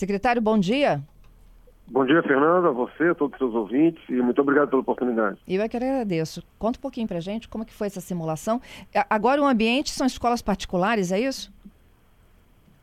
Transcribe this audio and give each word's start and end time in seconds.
Secretário, 0.00 0.40
bom 0.40 0.58
dia. 0.58 1.02
Bom 1.86 2.06
dia, 2.06 2.22
Fernanda, 2.22 2.70
você, 2.70 3.14
todos 3.14 3.34
os 3.34 3.38
seus 3.38 3.54
ouvintes, 3.54 4.02
e 4.08 4.14
muito 4.14 4.40
obrigado 4.40 4.70
pela 4.70 4.80
oportunidade. 4.80 5.38
Eu 5.46 5.60
é 5.60 5.68
que 5.68 5.76
agradeço. 5.76 6.42
Conta 6.58 6.78
um 6.78 6.80
pouquinho 6.80 7.06
pra 7.06 7.20
gente 7.20 7.46
como 7.46 7.66
que 7.66 7.74
foi 7.74 7.88
essa 7.88 8.00
simulação. 8.00 8.62
Agora 9.10 9.42
o 9.42 9.44
ambiente 9.44 9.90
são 9.90 10.06
escolas 10.06 10.40
particulares, 10.40 11.12
é 11.12 11.20
isso? 11.20 11.52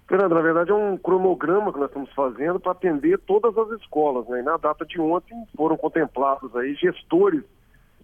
Fernanda, 0.08 0.36
na 0.36 0.42
verdade 0.42 0.70
é 0.70 0.76
um 0.76 0.96
cronograma 0.96 1.74
que 1.74 1.80
nós 1.80 1.88
estamos 1.88 2.12
fazendo 2.14 2.60
para 2.60 2.74
atender 2.74 3.18
todas 3.26 3.58
as 3.58 3.82
escolas, 3.82 4.28
né? 4.28 4.42
E 4.42 4.44
na 4.44 4.56
data 4.58 4.86
de 4.86 5.02
ontem 5.02 5.44
foram 5.56 5.76
contemplados 5.76 6.56
aí 6.56 6.76
gestores 6.76 7.42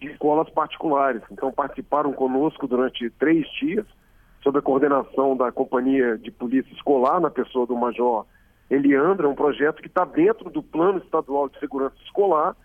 de 0.02 0.08
escolas 0.08 0.50
particulares. 0.50 1.22
Então 1.32 1.52
participaram 1.52 2.14
conosco 2.14 2.66
durante 2.66 3.12
três 3.12 3.46
dias, 3.60 3.86
sob 4.42 4.58
a 4.58 4.62
coordenação 4.64 5.38
da 5.38 5.52
Companhia 5.52 6.18
de 6.18 6.32
Polícia 6.32 6.74
Escolar, 6.74 7.20
na 7.20 7.30
pessoa 7.30 7.68
do 7.68 7.76
Major 7.76 8.26
Eliandra, 8.74 9.30
um 9.30 9.36
projeto 9.36 9.82
que 9.82 9.88
está 9.88 10.04
dentro 10.04 10.50
do 10.50 10.64
Plano 10.64 11.00
Estadual 11.00 11.48
de 11.48 11.60
Segurança 11.60 11.96
Escolar, 12.04 12.56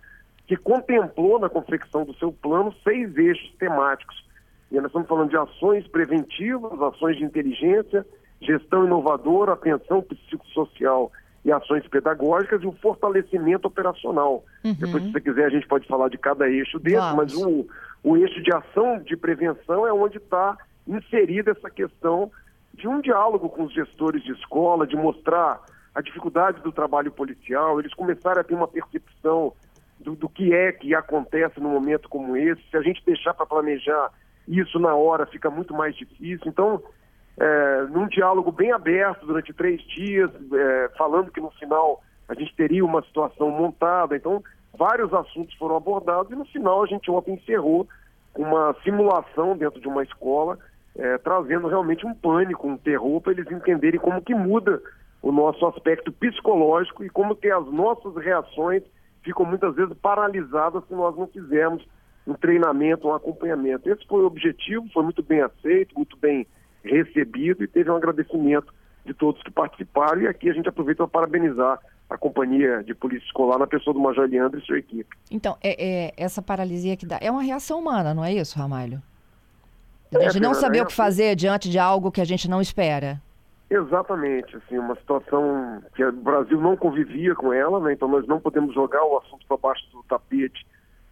que 0.46 0.56
contemplou 0.56 1.38
na 1.38 1.48
confecção 1.48 2.04
do 2.04 2.14
seu 2.14 2.32
plano 2.32 2.74
seis 2.82 3.14
eixos 3.16 3.52
temáticos. 3.58 4.24
E 4.72 4.76
nós 4.76 4.86
estamos 4.86 5.08
falando 5.08 5.30
de 5.30 5.36
ações 5.36 5.86
preventivas, 5.88 6.80
ações 6.80 7.18
de 7.18 7.24
inteligência, 7.24 8.06
gestão 8.40 8.84
inovadora, 8.84 9.52
atenção 9.52 10.02
psicossocial 10.02 11.12
e 11.44 11.52
ações 11.52 11.86
pedagógicas 11.88 12.62
e 12.62 12.66
o 12.66 12.72
fortalecimento 12.72 13.68
operacional. 13.68 14.44
Uhum. 14.64 14.74
Depois, 14.74 15.02
se 15.04 15.12
você 15.12 15.20
quiser, 15.20 15.44
a 15.46 15.50
gente 15.50 15.66
pode 15.66 15.86
falar 15.86 16.08
de 16.08 16.18
cada 16.18 16.48
eixo 16.48 16.78
dentro, 16.78 17.16
mas 17.16 17.34
o, 17.34 17.66
o 18.02 18.16
eixo 18.16 18.42
de 18.42 18.54
ação 18.54 18.98
de 18.98 19.16
prevenção 19.16 19.86
é 19.86 19.92
onde 19.92 20.18
está 20.18 20.56
inserida 20.86 21.50
essa 21.50 21.70
questão 21.70 22.30
de 22.74 22.88
um 22.88 23.00
diálogo 23.00 23.48
com 23.48 23.64
os 23.64 23.72
gestores 23.72 24.22
de 24.22 24.32
escola, 24.32 24.86
de 24.86 24.96
mostrar 24.96 25.60
a 25.95 26.01
dificuldade 26.01 26.60
do 26.62 26.73
trabalho 26.73 27.10
policial, 27.10 27.80
eles 27.80 27.95
começaram 27.95 28.41
a 28.41 28.45
ter 28.45 28.55
uma 28.55 28.69
percepção 28.69 29.52
do, 29.98 30.14
do 30.14 30.28
que 30.28 30.55
é 30.55 30.72
que 30.72 30.95
acontece 30.95 31.61
num 31.61 31.70
momento 31.70 32.08
como 32.08 32.36
esse. 32.36 32.62
Se 32.70 32.77
a 32.77 32.83
gente 32.83 33.05
deixar 33.05 33.34
para 33.34 33.47
planejar 33.47 34.11
isso 34.47 34.78
na 34.78 34.95
hora, 34.95 35.27
fica 35.27 35.50
muito 35.50 35.75
mais 35.75 35.97
difícil. 35.97 36.47
Então, 36.47 36.83
é, 37.39 37.83
num 37.91 38.08
diálogo 38.08 38.50
bem 38.50 38.72
aberto 38.72 39.27
durante 39.27 39.53
três 39.53 39.80
dias, 39.83 40.30
é, 40.53 40.91
falando 40.97 41.30
que 41.30 41.41
no 41.41 41.50
final 41.53 42.02
a 42.28 42.34
gente 42.34 42.55
teria 42.55 42.84
uma 42.84 43.02
situação 43.02 43.50
montada. 43.50 44.17
Então, 44.17 44.42
vários 44.77 45.12
assuntos 45.12 45.55
foram 45.56 45.77
abordados 45.77 46.30
e 46.30 46.36
no 46.36 46.45
final 46.45 46.83
a 46.83 46.86
gente 46.86 47.11
ontem 47.11 47.34
encerrou 47.34 47.89
uma 48.36 48.75
simulação 48.84 49.56
dentro 49.56 49.80
de 49.80 49.89
uma 49.89 50.02
escola, 50.02 50.58
é, 50.97 51.19
trazendo 51.19 51.69
realmente 51.69 52.06
um 52.06 52.14
pânico, 52.14 52.69
um 52.69 52.77
terror 52.77 53.20
para 53.20 53.33
eles 53.33 53.50
entenderem 53.50 53.98
como 53.98 54.23
que 54.23 54.34
muda 54.34 54.80
o 55.22 55.33
nosso 55.33 55.66
aspecto 55.66 56.12
psicológico 56.12 57.05
e 57.05 57.11
como 57.11 57.36
que 57.36 57.50
as 57.50 57.66
nossas 57.66 58.14
reações 58.16 58.83
ficam 59.22 59.44
muitas 59.44 59.74
vezes 59.74 59.97
paralisadas 59.98 60.84
se 60.86 60.94
nós 60.94 61.16
não 61.16 61.27
fizermos 61.27 61.86
um 62.27 62.34
treinamento, 62.34 63.08
um 63.08 63.14
acompanhamento. 63.14 63.89
Esse 63.91 64.06
foi 64.06 64.22
o 64.22 64.27
objetivo, 64.27 64.89
foi 64.92 65.02
muito 65.02 65.22
bem 65.22 65.41
aceito, 65.41 65.94
muito 65.96 66.16
bem 66.16 66.46
recebido 66.84 67.64
e 67.64 67.69
teve 67.69 67.91
um 67.91 67.96
agradecimento 67.96 68.72
de 69.05 69.14
todos 69.14 69.42
que 69.42 69.50
participaram. 69.50 70.22
E 70.22 70.28
aqui 70.28 70.50
a 70.50 70.52
gente 70.52 70.69
aproveita 70.69 71.06
para 71.06 71.20
parabenizar 71.20 71.78
a 72.08 72.16
companhia 72.16 72.83
de 72.83 72.94
polícia 72.94 73.27
escolar 73.27 73.58
na 73.58 73.66
pessoa 73.66 73.92
do 73.92 74.00
Major 74.00 74.28
Leandro 74.28 74.58
e 74.58 74.64
sua 74.64 74.78
equipe. 74.78 75.08
Então, 75.30 75.56
é, 75.62 76.06
é, 76.06 76.12
essa 76.16 76.41
paralisia 76.41 76.96
que 76.96 77.06
dá 77.06 77.19
é 77.20 77.30
uma 77.30 77.42
reação 77.42 77.78
humana, 77.78 78.14
não 78.14 78.24
é 78.24 78.33
isso, 78.33 78.58
Ramalho? 78.58 79.02
A 80.14 80.20
gente 80.20 80.39
é, 80.39 80.41
não 80.41 80.55
saber 80.55 80.83
o 80.83 80.86
que 80.86 80.94
fazer 80.94 81.36
diante 81.36 81.69
de 81.69 81.78
algo 81.78 82.11
que 82.11 82.20
a 82.20 82.24
gente 82.24 82.48
não 82.48 82.62
espera. 82.62 83.20
Exatamente, 83.70 84.56
assim, 84.56 84.78
uma 84.78 84.97
situação 84.97 85.83
que 85.94 86.02
o 86.02 86.12
Brasil 86.12 86.58
não 86.58 86.74
convivia 86.74 87.34
com 87.34 87.52
ela, 87.52 87.78
né? 87.80 87.92
então 87.92 88.08
nós 88.08 88.27
não 88.27 88.41
podemos 88.41 88.74
jogar 88.74 89.05
o 89.05 89.19
assunto 89.19 89.47
para 89.47 89.58
baixo 89.58 89.84
do 89.92 90.02
tapete 90.05 90.66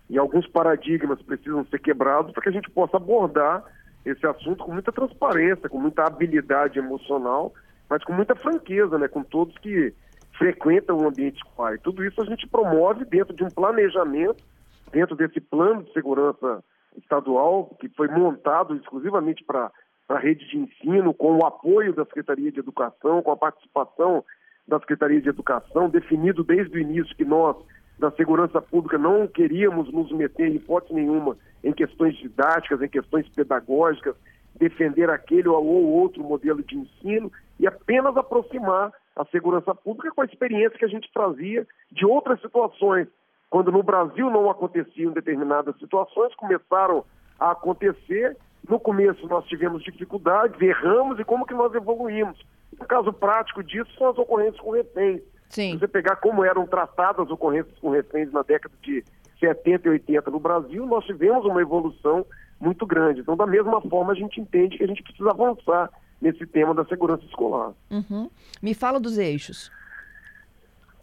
e 0.09 0.19
alguns 0.19 0.47
paradigmas 0.47 1.21
precisam 1.21 1.67
ser 1.67 1.79
quebrados 1.81 2.33
para 2.33 2.43
que 2.43 2.49
a 2.49 2.53
gente 2.53 2.71
possa 2.71 2.97
abordar 2.97 3.63
esse 4.07 4.27
assunto 4.27 4.65
com 4.65 4.73
muita 4.73 4.91
transparência, 4.91 5.69
com 5.69 5.79
muita 5.79 6.05
habilidade 6.05 6.79
emocional, 6.79 7.53
mas 7.91 8.03
com 8.05 8.15
muita 8.15 8.35
franqueza, 8.35 8.97
né? 8.97 9.07
com 9.07 9.23
todos 9.23 9.57
que 9.59 9.93
frequentam 10.39 10.97
o 10.97 11.07
ambiente 11.07 11.37
escolar. 11.37 11.79
Tudo 11.81 12.05
isso 12.05 12.23
a 12.23 12.25
gente 12.25 12.47
promove 12.47 13.05
dentro 13.05 13.35
de 13.35 13.45
um 13.45 13.51
planejamento, 13.51 14.43
dentro 14.91 15.15
desse 15.15 15.41
plano 15.41 15.83
de 15.83 15.93
segurança 15.93 16.65
estadual 16.97 17.77
que 17.79 17.89
foi 17.91 18.09
montado 18.09 18.75
exclusivamente 18.77 19.45
para 19.45 19.71
para 20.07 20.19
a 20.19 20.21
rede 20.21 20.49
de 20.49 20.59
ensino, 20.59 21.13
com 21.13 21.37
o 21.37 21.45
apoio 21.45 21.93
da 21.93 22.05
Secretaria 22.05 22.53
de 22.53 22.61
Educação, 22.61 23.23
com 23.23 23.33
a 23.33 23.37
participação 23.37 24.25
da 24.67 24.79
Secretaria 24.81 25.21
de 25.21 25.29
Educação, 25.29 25.89
definido 25.89 26.45
desde 26.45 26.77
o 26.77 26.81
início 26.81 27.15
que 27.17 27.25
nós, 27.25 27.57
da 27.99 28.11
segurança 28.13 28.61
pública, 28.61 28.99
não 28.99 29.27
queríamos 29.27 29.93
nos 29.93 30.11
meter, 30.13 30.49
em 30.49 30.57
hipótese 30.57 30.95
nenhuma, 30.95 31.37
em 31.65 31.73
questões 31.73 32.17
didáticas, 32.17 32.83
em 32.83 32.89
questões 32.89 33.29
pedagógicas, 33.29 34.15
defender 34.55 35.11
aquele 35.11 35.49
ou 35.49 35.65
outro 35.65 36.23
modelo 36.23 36.63
de 36.63 36.77
ensino 36.77 37.31
e 37.59 37.67
apenas 37.67 38.17
aproximar 38.17 38.93
a 39.15 39.25
segurança 39.27 39.75
pública 39.75 40.15
com 40.15 40.23
a 40.23 40.27
experiência 40.27 40.79
que 40.79 40.85
a 40.85 40.89
gente 40.89 41.11
trazia 41.13 41.67
de 41.91 42.05
outras 42.07 42.41
situações. 42.41 43.09
Quando 43.49 43.73
no 43.73 43.83
Brasil 43.83 44.31
não 44.31 44.51
aconteciam 44.51 45.13
determinadas 45.13 45.77
situações, 45.79 46.35
começaram 46.35 47.05
a 47.39 47.53
acontecer 47.53 48.37
no 48.69 48.81
começo 48.81 49.27
nós 49.27 49.45
tivemos 49.47 49.83
dificuldades, 49.83 50.61
erramos 50.61 51.19
e 51.19 51.25
como 51.25 51.47
que 51.47 51.55
nós 51.55 51.75
evoluímos. 51.75 52.39
O 52.79 52.85
caso 52.85 53.13
prático 53.13 53.63
disso 53.63 53.91
são 53.97 54.11
as 54.11 54.19
ocorrências 54.19 54.61
com 54.61 54.71
reféns. 54.71 55.23
Sim. 55.49 55.73
Se 55.73 55.79
você 55.79 55.89
pegar 55.89 56.17
como 56.17 56.45
eram 56.45 56.67
tratadas 56.67 57.27
as 57.27 57.31
ocorrências 57.31 57.79
com 57.79 57.91
reféns 57.91 58.33
na 58.33 58.43
década 58.43 58.75
de 58.83 59.05
70 59.39 59.87
e 59.87 59.91
80 59.91 60.31
no 60.31 60.41
Brasil, 60.41 60.87
nós 60.87 61.05
tivemos 61.05 61.45
uma 61.45 61.61
evolução 61.61 62.27
muito 62.61 62.87
grande. 62.87 63.21
Então, 63.21 63.37
da 63.37 63.47
mesma 63.47 63.81
forma, 63.83 64.13
a 64.13 64.17
gente 64.17 64.41
entende 64.41 64.79
que 64.79 64.85
a 64.85 64.87
gente 64.87 65.03
precisa 65.03 65.31
avançar 65.31 65.91
nesse 66.21 66.47
tema 66.47 66.75
da 66.75 66.85
segurança 66.87 67.25
escolar. 67.25 67.73
Uhum. 67.91 68.31
Me 68.63 68.75
fala 68.75 68.99
dos 68.99 69.19
eixos. 69.19 69.71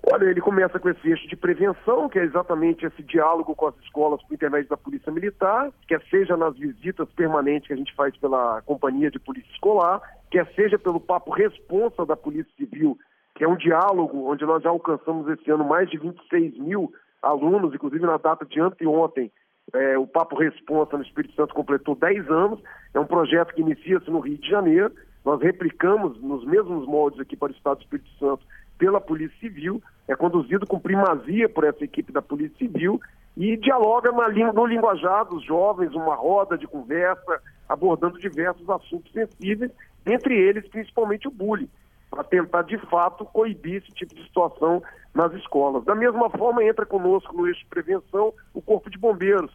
Olha, 0.05 0.25
ele 0.25 0.41
começa 0.41 0.77
com 0.79 0.89
esse 0.89 1.09
eixo 1.09 1.25
de 1.29 1.35
prevenção, 1.35 2.09
que 2.09 2.19
é 2.19 2.23
exatamente 2.23 2.85
esse 2.85 3.01
diálogo 3.03 3.55
com 3.55 3.67
as 3.67 3.77
escolas 3.77 4.21
por 4.21 4.33
intermédio 4.33 4.69
da 4.69 4.75
Polícia 4.75 5.09
Militar, 5.09 5.71
quer 5.87 6.01
seja 6.09 6.35
nas 6.35 6.57
visitas 6.57 7.09
permanentes 7.13 7.67
que 7.67 7.73
a 7.73 7.77
gente 7.77 7.95
faz 7.95 8.15
pela 8.17 8.61
Companhia 8.63 9.09
de 9.09 9.17
Polícia 9.17 9.49
Escolar, 9.53 10.01
quer 10.29 10.45
seja 10.55 10.77
pelo 10.77 10.99
papo 10.99 11.31
responsa 11.31 12.05
da 12.05 12.17
Polícia 12.17 12.51
Civil, 12.57 12.97
que 13.33 13.45
é 13.45 13.47
um 13.47 13.55
diálogo 13.55 14.29
onde 14.29 14.45
nós 14.45 14.61
já 14.61 14.69
alcançamos 14.69 15.25
esse 15.29 15.49
ano 15.49 15.63
mais 15.63 15.89
de 15.89 15.97
26 15.97 16.57
mil 16.57 16.91
alunos, 17.21 17.73
inclusive 17.73 18.05
na 18.05 18.17
data 18.17 18.45
de 18.45 18.59
anteontem, 18.59 19.31
é, 19.73 19.97
o 19.97 20.05
Papo 20.05 20.35
Responsa 20.35 20.97
no 20.97 21.03
Espírito 21.03 21.33
Santo 21.35 21.53
completou 21.53 21.95
10 21.95 22.29
anos, 22.29 22.61
é 22.93 22.99
um 22.99 23.05
projeto 23.05 23.53
que 23.53 23.61
inicia-se 23.61 24.11
no 24.11 24.19
Rio 24.19 24.37
de 24.37 24.49
Janeiro, 24.49 24.91
nós 25.23 25.41
replicamos 25.41 26.21
nos 26.21 26.45
mesmos 26.45 26.85
moldes 26.85 27.21
aqui 27.21 27.37
para 27.37 27.53
o 27.53 27.55
Estado 27.55 27.77
do 27.77 27.83
Espírito 27.83 28.09
Santo 28.19 28.45
pela 28.77 28.99
Polícia 28.99 29.37
Civil, 29.39 29.81
é 30.07 30.15
conduzido 30.15 30.67
com 30.67 30.79
primazia 30.79 31.47
por 31.47 31.63
essa 31.63 31.83
equipe 31.83 32.11
da 32.11 32.21
Polícia 32.21 32.57
Civil 32.57 32.99
e 33.35 33.57
dialoga 33.57 34.11
no 34.11 34.65
linguajar 34.65 35.25
dos 35.25 35.43
jovens, 35.43 35.93
uma 35.93 36.15
roda 36.15 36.57
de 36.57 36.67
conversa, 36.67 37.41
abordando 37.67 38.19
diversos 38.19 38.69
assuntos 38.69 39.11
sensíveis, 39.11 39.71
entre 40.05 40.35
eles 40.37 40.67
principalmente 40.67 41.27
o 41.27 41.31
bullying, 41.31 41.69
para 42.11 42.23
tentar 42.23 42.63
de 42.63 42.77
fato 42.77 43.25
coibir 43.25 43.81
esse 43.81 43.91
tipo 43.93 44.13
de 44.13 44.23
situação 44.23 44.83
nas 45.13 45.33
escolas. 45.33 45.83
Da 45.83 45.95
mesma 45.95 46.29
forma, 46.29 46.63
entra 46.63 46.85
conosco 46.85 47.35
no 47.35 47.47
eixo 47.47 47.61
de 47.61 47.67
prevenção 47.67 48.33
o 48.53 48.61
Corpo 48.61 48.89
de 48.89 48.97
Bombeiros. 48.97 49.51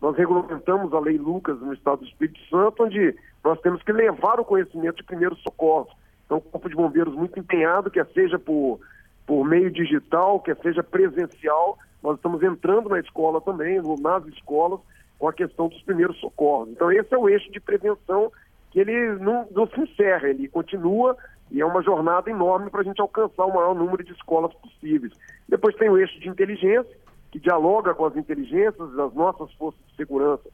Nós 0.00 0.16
regulamentamos 0.16 0.92
a 0.92 1.00
Lei 1.00 1.16
Lucas 1.16 1.60
no 1.60 1.72
Estado 1.72 2.00
do 2.00 2.06
Espírito 2.06 2.40
Santo, 2.50 2.82
onde 2.84 3.16
nós 3.44 3.60
temos 3.60 3.82
que 3.82 3.92
levar 3.92 4.40
o 4.40 4.44
conhecimento 4.44 4.96
de 4.96 5.04
primeiros 5.04 5.40
socorros. 5.42 5.92
Então, 6.32 6.38
o 6.38 6.50
Corpo 6.50 6.68
de 6.70 6.74
Bombeiros 6.74 7.14
muito 7.14 7.38
empenhado, 7.38 7.90
quer 7.90 8.06
seja 8.14 8.38
por, 8.38 8.80
por 9.26 9.44
meio 9.44 9.70
digital, 9.70 10.40
quer 10.40 10.56
seja 10.62 10.82
presencial, 10.82 11.78
nós 12.02 12.16
estamos 12.16 12.42
entrando 12.42 12.88
na 12.88 12.98
escola 13.00 13.38
também, 13.38 13.82
nas 14.00 14.26
escolas, 14.28 14.80
com 15.18 15.28
a 15.28 15.32
questão 15.34 15.68
dos 15.68 15.82
primeiros 15.82 16.18
socorros. 16.20 16.70
Então, 16.70 16.90
esse 16.90 17.14
é 17.14 17.18
o 17.18 17.28
eixo 17.28 17.52
de 17.52 17.60
prevenção 17.60 18.32
que 18.70 18.80
ele 18.80 19.12
não, 19.16 19.46
não 19.50 19.66
se 19.66 19.78
encerra, 19.78 20.30
ele 20.30 20.48
continua 20.48 21.14
e 21.50 21.60
é 21.60 21.66
uma 21.66 21.82
jornada 21.82 22.30
enorme 22.30 22.70
para 22.70 22.80
a 22.80 22.84
gente 22.84 23.02
alcançar 23.02 23.44
o 23.44 23.54
maior 23.54 23.74
número 23.74 24.02
de 24.02 24.12
escolas 24.12 24.54
possíveis. 24.54 25.12
Depois 25.46 25.76
tem 25.76 25.90
o 25.90 25.98
eixo 25.98 26.18
de 26.18 26.30
inteligência, 26.30 26.96
que 27.30 27.38
dialoga 27.38 27.92
com 27.92 28.06
as 28.06 28.16
inteligências 28.16 28.90
das 28.94 29.12
nossas 29.12 29.52
forças 29.52 29.80
de 29.86 29.96
segurança 29.96 30.48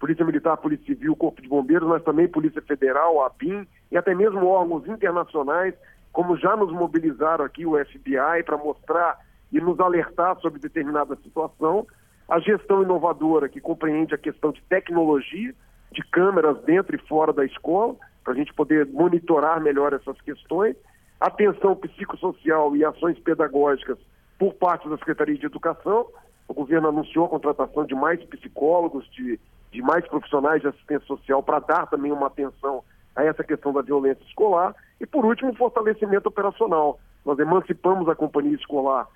Polícia 0.00 0.24
Militar, 0.24 0.56
Polícia 0.56 0.86
Civil, 0.86 1.14
Corpo 1.14 1.40
de 1.40 1.48
Bombeiros, 1.48 1.86
mas 1.86 2.02
também 2.02 2.26
Polícia 2.26 2.62
Federal, 2.62 3.22
ABIN 3.22 3.64
e 3.90 3.96
até 3.96 4.14
mesmo 4.14 4.46
órgãos 4.46 4.86
internacionais, 4.86 5.74
como 6.12 6.36
já 6.36 6.56
nos 6.56 6.72
mobilizaram 6.72 7.44
aqui 7.44 7.66
o 7.66 7.78
FBI 7.84 8.42
para 8.44 8.56
mostrar 8.56 9.18
e 9.52 9.60
nos 9.60 9.78
alertar 9.80 10.38
sobre 10.40 10.60
determinada 10.60 11.16
situação. 11.16 11.86
A 12.28 12.38
gestão 12.38 12.82
inovadora, 12.82 13.48
que 13.48 13.60
compreende 13.60 14.14
a 14.14 14.18
questão 14.18 14.52
de 14.52 14.62
tecnologia, 14.62 15.54
de 15.90 16.02
câmeras 16.10 16.62
dentro 16.62 16.94
e 16.94 17.08
fora 17.08 17.32
da 17.32 17.44
escola, 17.44 17.96
para 18.22 18.32
a 18.32 18.36
gente 18.36 18.54
poder 18.54 18.86
monitorar 18.86 19.60
melhor 19.60 19.92
essas 19.92 20.20
questões. 20.20 20.76
atenção 21.18 21.76
psicossocial 21.76 22.74
e 22.76 22.84
ações 22.84 23.18
pedagógicas 23.18 23.98
por 24.38 24.54
parte 24.54 24.88
da 24.88 24.96
Secretaria 24.96 25.36
de 25.36 25.46
Educação. 25.46 26.06
O 26.48 26.54
governo 26.54 26.88
anunciou 26.88 27.26
a 27.26 27.28
contratação 27.28 27.84
de 27.84 27.94
mais 27.94 28.22
psicólogos, 28.24 29.08
de, 29.10 29.38
de 29.70 29.82
mais 29.82 30.06
profissionais 30.06 30.62
de 30.62 30.68
assistência 30.68 31.06
social 31.06 31.42
para 31.42 31.58
dar 31.58 31.86
também 31.88 32.10
uma 32.10 32.28
atenção 32.28 32.82
a 33.14 33.24
essa 33.24 33.44
questão 33.44 33.72
da 33.72 33.82
violência 33.82 34.22
escolar. 34.24 34.74
E, 35.00 35.06
por 35.06 35.24
último, 35.24 35.54
fortalecimento 35.54 36.28
operacional. 36.28 36.98
Nós 37.24 37.38
emancipamos 37.38 38.08
a 38.08 38.14
companhia 38.14 38.54
escolar 38.54 39.06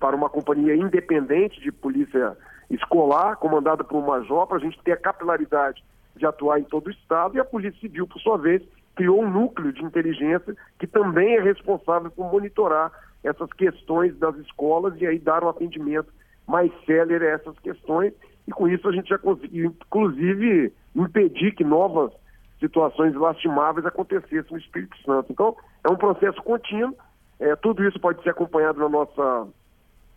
para 0.00 0.16
uma 0.16 0.28
companhia 0.28 0.74
independente 0.74 1.60
de 1.60 1.70
polícia 1.70 2.36
escolar, 2.68 3.36
comandada 3.36 3.84
por 3.84 3.98
um 3.98 4.06
major, 4.06 4.46
para 4.46 4.56
a 4.56 4.60
gente 4.60 4.80
ter 4.82 4.92
a 4.92 4.96
capilaridade 4.96 5.84
de 6.16 6.26
atuar 6.26 6.58
em 6.58 6.64
todo 6.64 6.88
o 6.88 6.90
Estado. 6.90 7.36
E 7.36 7.40
a 7.40 7.44
Polícia 7.44 7.80
Civil, 7.80 8.06
por 8.06 8.20
sua 8.20 8.36
vez, 8.36 8.62
criou 8.94 9.22
um 9.22 9.30
núcleo 9.30 9.72
de 9.72 9.84
inteligência 9.84 10.56
que 10.78 10.86
também 10.86 11.36
é 11.36 11.40
responsável 11.40 12.10
por 12.10 12.30
monitorar 12.30 12.90
essas 13.22 13.52
questões 13.52 14.16
das 14.18 14.36
escolas 14.38 15.00
e 15.00 15.06
aí 15.06 15.18
dar 15.18 15.44
um 15.44 15.48
atendimento 15.48 16.12
mais 16.46 16.72
célere 16.84 17.26
a 17.26 17.30
essas 17.30 17.58
questões. 17.60 18.12
E 18.46 18.50
com 18.50 18.68
isso 18.68 18.88
a 18.88 18.92
gente 18.92 19.08
já 19.08 19.18
conseguiu, 19.18 19.66
inclusive, 19.66 20.72
impedir 20.94 21.54
que 21.54 21.64
novas 21.64 22.12
situações 22.62 23.14
lastimáveis 23.14 23.84
acontecessem 23.84 24.52
no 24.52 24.58
Espírito 24.58 24.96
Santo. 25.04 25.32
Então, 25.32 25.56
é 25.84 25.90
um 25.90 25.96
processo 25.96 26.40
contínuo. 26.42 26.96
É, 27.40 27.56
tudo 27.56 27.84
isso 27.86 27.98
pode 27.98 28.22
ser 28.22 28.30
acompanhado 28.30 28.78
na 28.78 28.88
nossa, 28.88 29.48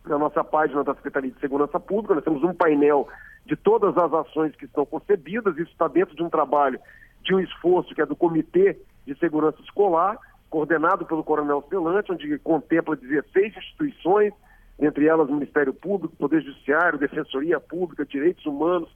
na 0.06 0.16
nossa 0.16 0.44
página 0.44 0.84
da 0.84 0.94
Secretaria 0.94 1.32
de 1.32 1.40
Segurança 1.40 1.80
Pública. 1.80 2.14
Nós 2.14 2.24
temos 2.24 2.44
um 2.44 2.54
painel 2.54 3.08
de 3.44 3.56
todas 3.56 3.98
as 3.98 4.12
ações 4.12 4.54
que 4.54 4.64
estão 4.64 4.86
concebidas. 4.86 5.56
Isso 5.56 5.72
está 5.72 5.88
dentro 5.88 6.14
de 6.14 6.22
um 6.22 6.30
trabalho, 6.30 6.78
de 7.22 7.34
um 7.34 7.40
esforço 7.40 7.94
que 7.94 8.00
é 8.00 8.06
do 8.06 8.14
Comitê 8.14 8.78
de 9.04 9.18
Segurança 9.18 9.60
Escolar, 9.62 10.16
coordenado 10.48 11.04
pelo 11.04 11.24
Coronel 11.24 11.64
Celante, 11.68 12.12
onde 12.12 12.38
contempla 12.38 12.94
16 12.94 13.56
instituições, 13.56 14.32
entre 14.78 15.06
elas 15.06 15.28
o 15.28 15.34
Ministério 15.34 15.74
Público, 15.74 16.14
Poder 16.16 16.42
Judiciário, 16.42 16.98
Defensoria 16.98 17.58
Pública, 17.58 18.04
Direitos 18.04 18.46
Humanos, 18.46 18.88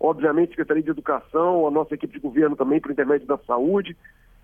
obviamente 0.00 0.50
Secretaria 0.50 0.82
de 0.82 0.90
Educação, 0.90 1.66
a 1.66 1.70
nossa 1.70 1.94
equipe 1.94 2.14
de 2.14 2.20
governo 2.20 2.56
também 2.56 2.80
por 2.80 2.90
intermédio 2.90 3.26
da 3.26 3.38
saúde. 3.38 3.96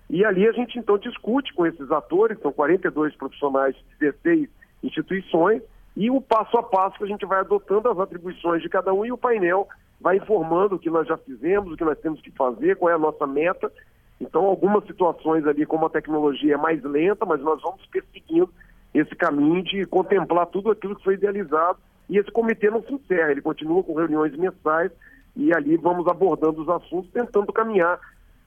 E 0.09 0.25
ali 0.25 0.47
a 0.47 0.51
gente 0.51 0.77
então 0.77 0.97
discute 0.97 1.53
com 1.53 1.65
esses 1.65 1.91
atores, 1.91 2.39
são 2.39 2.51
42 2.51 3.15
profissionais 3.15 3.75
de 3.75 3.83
16 4.11 4.49
instituições, 4.83 5.61
e 5.95 6.09
o 6.09 6.19
passo 6.19 6.57
a 6.57 6.63
passo 6.63 6.97
que 6.97 7.03
a 7.03 7.07
gente 7.07 7.25
vai 7.25 7.39
adotando 7.39 7.89
as 7.89 7.99
atribuições 7.99 8.61
de 8.61 8.69
cada 8.69 8.93
um 8.93 9.05
e 9.05 9.11
o 9.11 9.17
painel 9.17 9.67
vai 10.01 10.17
informando 10.17 10.75
o 10.75 10.79
que 10.79 10.89
nós 10.89 11.07
já 11.07 11.17
fizemos, 11.17 11.71
o 11.71 11.77
que 11.77 11.85
nós 11.85 11.97
temos 11.99 12.19
que 12.19 12.31
fazer, 12.31 12.75
qual 12.75 12.91
é 12.91 12.95
a 12.95 12.99
nossa 12.99 13.25
meta. 13.25 13.71
Então, 14.19 14.45
algumas 14.45 14.85
situações 14.85 15.45
ali, 15.45 15.65
como 15.65 15.85
a 15.85 15.89
tecnologia 15.89 16.55
é 16.55 16.57
mais 16.57 16.83
lenta, 16.83 17.25
mas 17.25 17.41
nós 17.41 17.61
vamos 17.61 17.85
perseguindo 17.85 18.49
esse 18.93 19.15
caminho 19.15 19.63
de 19.63 19.85
contemplar 19.85 20.47
tudo 20.47 20.71
aquilo 20.71 20.95
que 20.95 21.03
foi 21.03 21.13
idealizado. 21.13 21.77
E 22.09 22.17
esse 22.17 22.31
comitê 22.31 22.69
não 22.69 22.83
se 22.83 22.93
encerra, 22.93 23.31
ele 23.31 23.41
continua 23.41 23.83
com 23.83 23.93
reuniões 23.93 24.35
mensais 24.35 24.91
e 25.35 25.53
ali 25.53 25.77
vamos 25.77 26.07
abordando 26.07 26.61
os 26.61 26.69
assuntos, 26.69 27.11
tentando 27.11 27.51
caminhar 27.51 27.99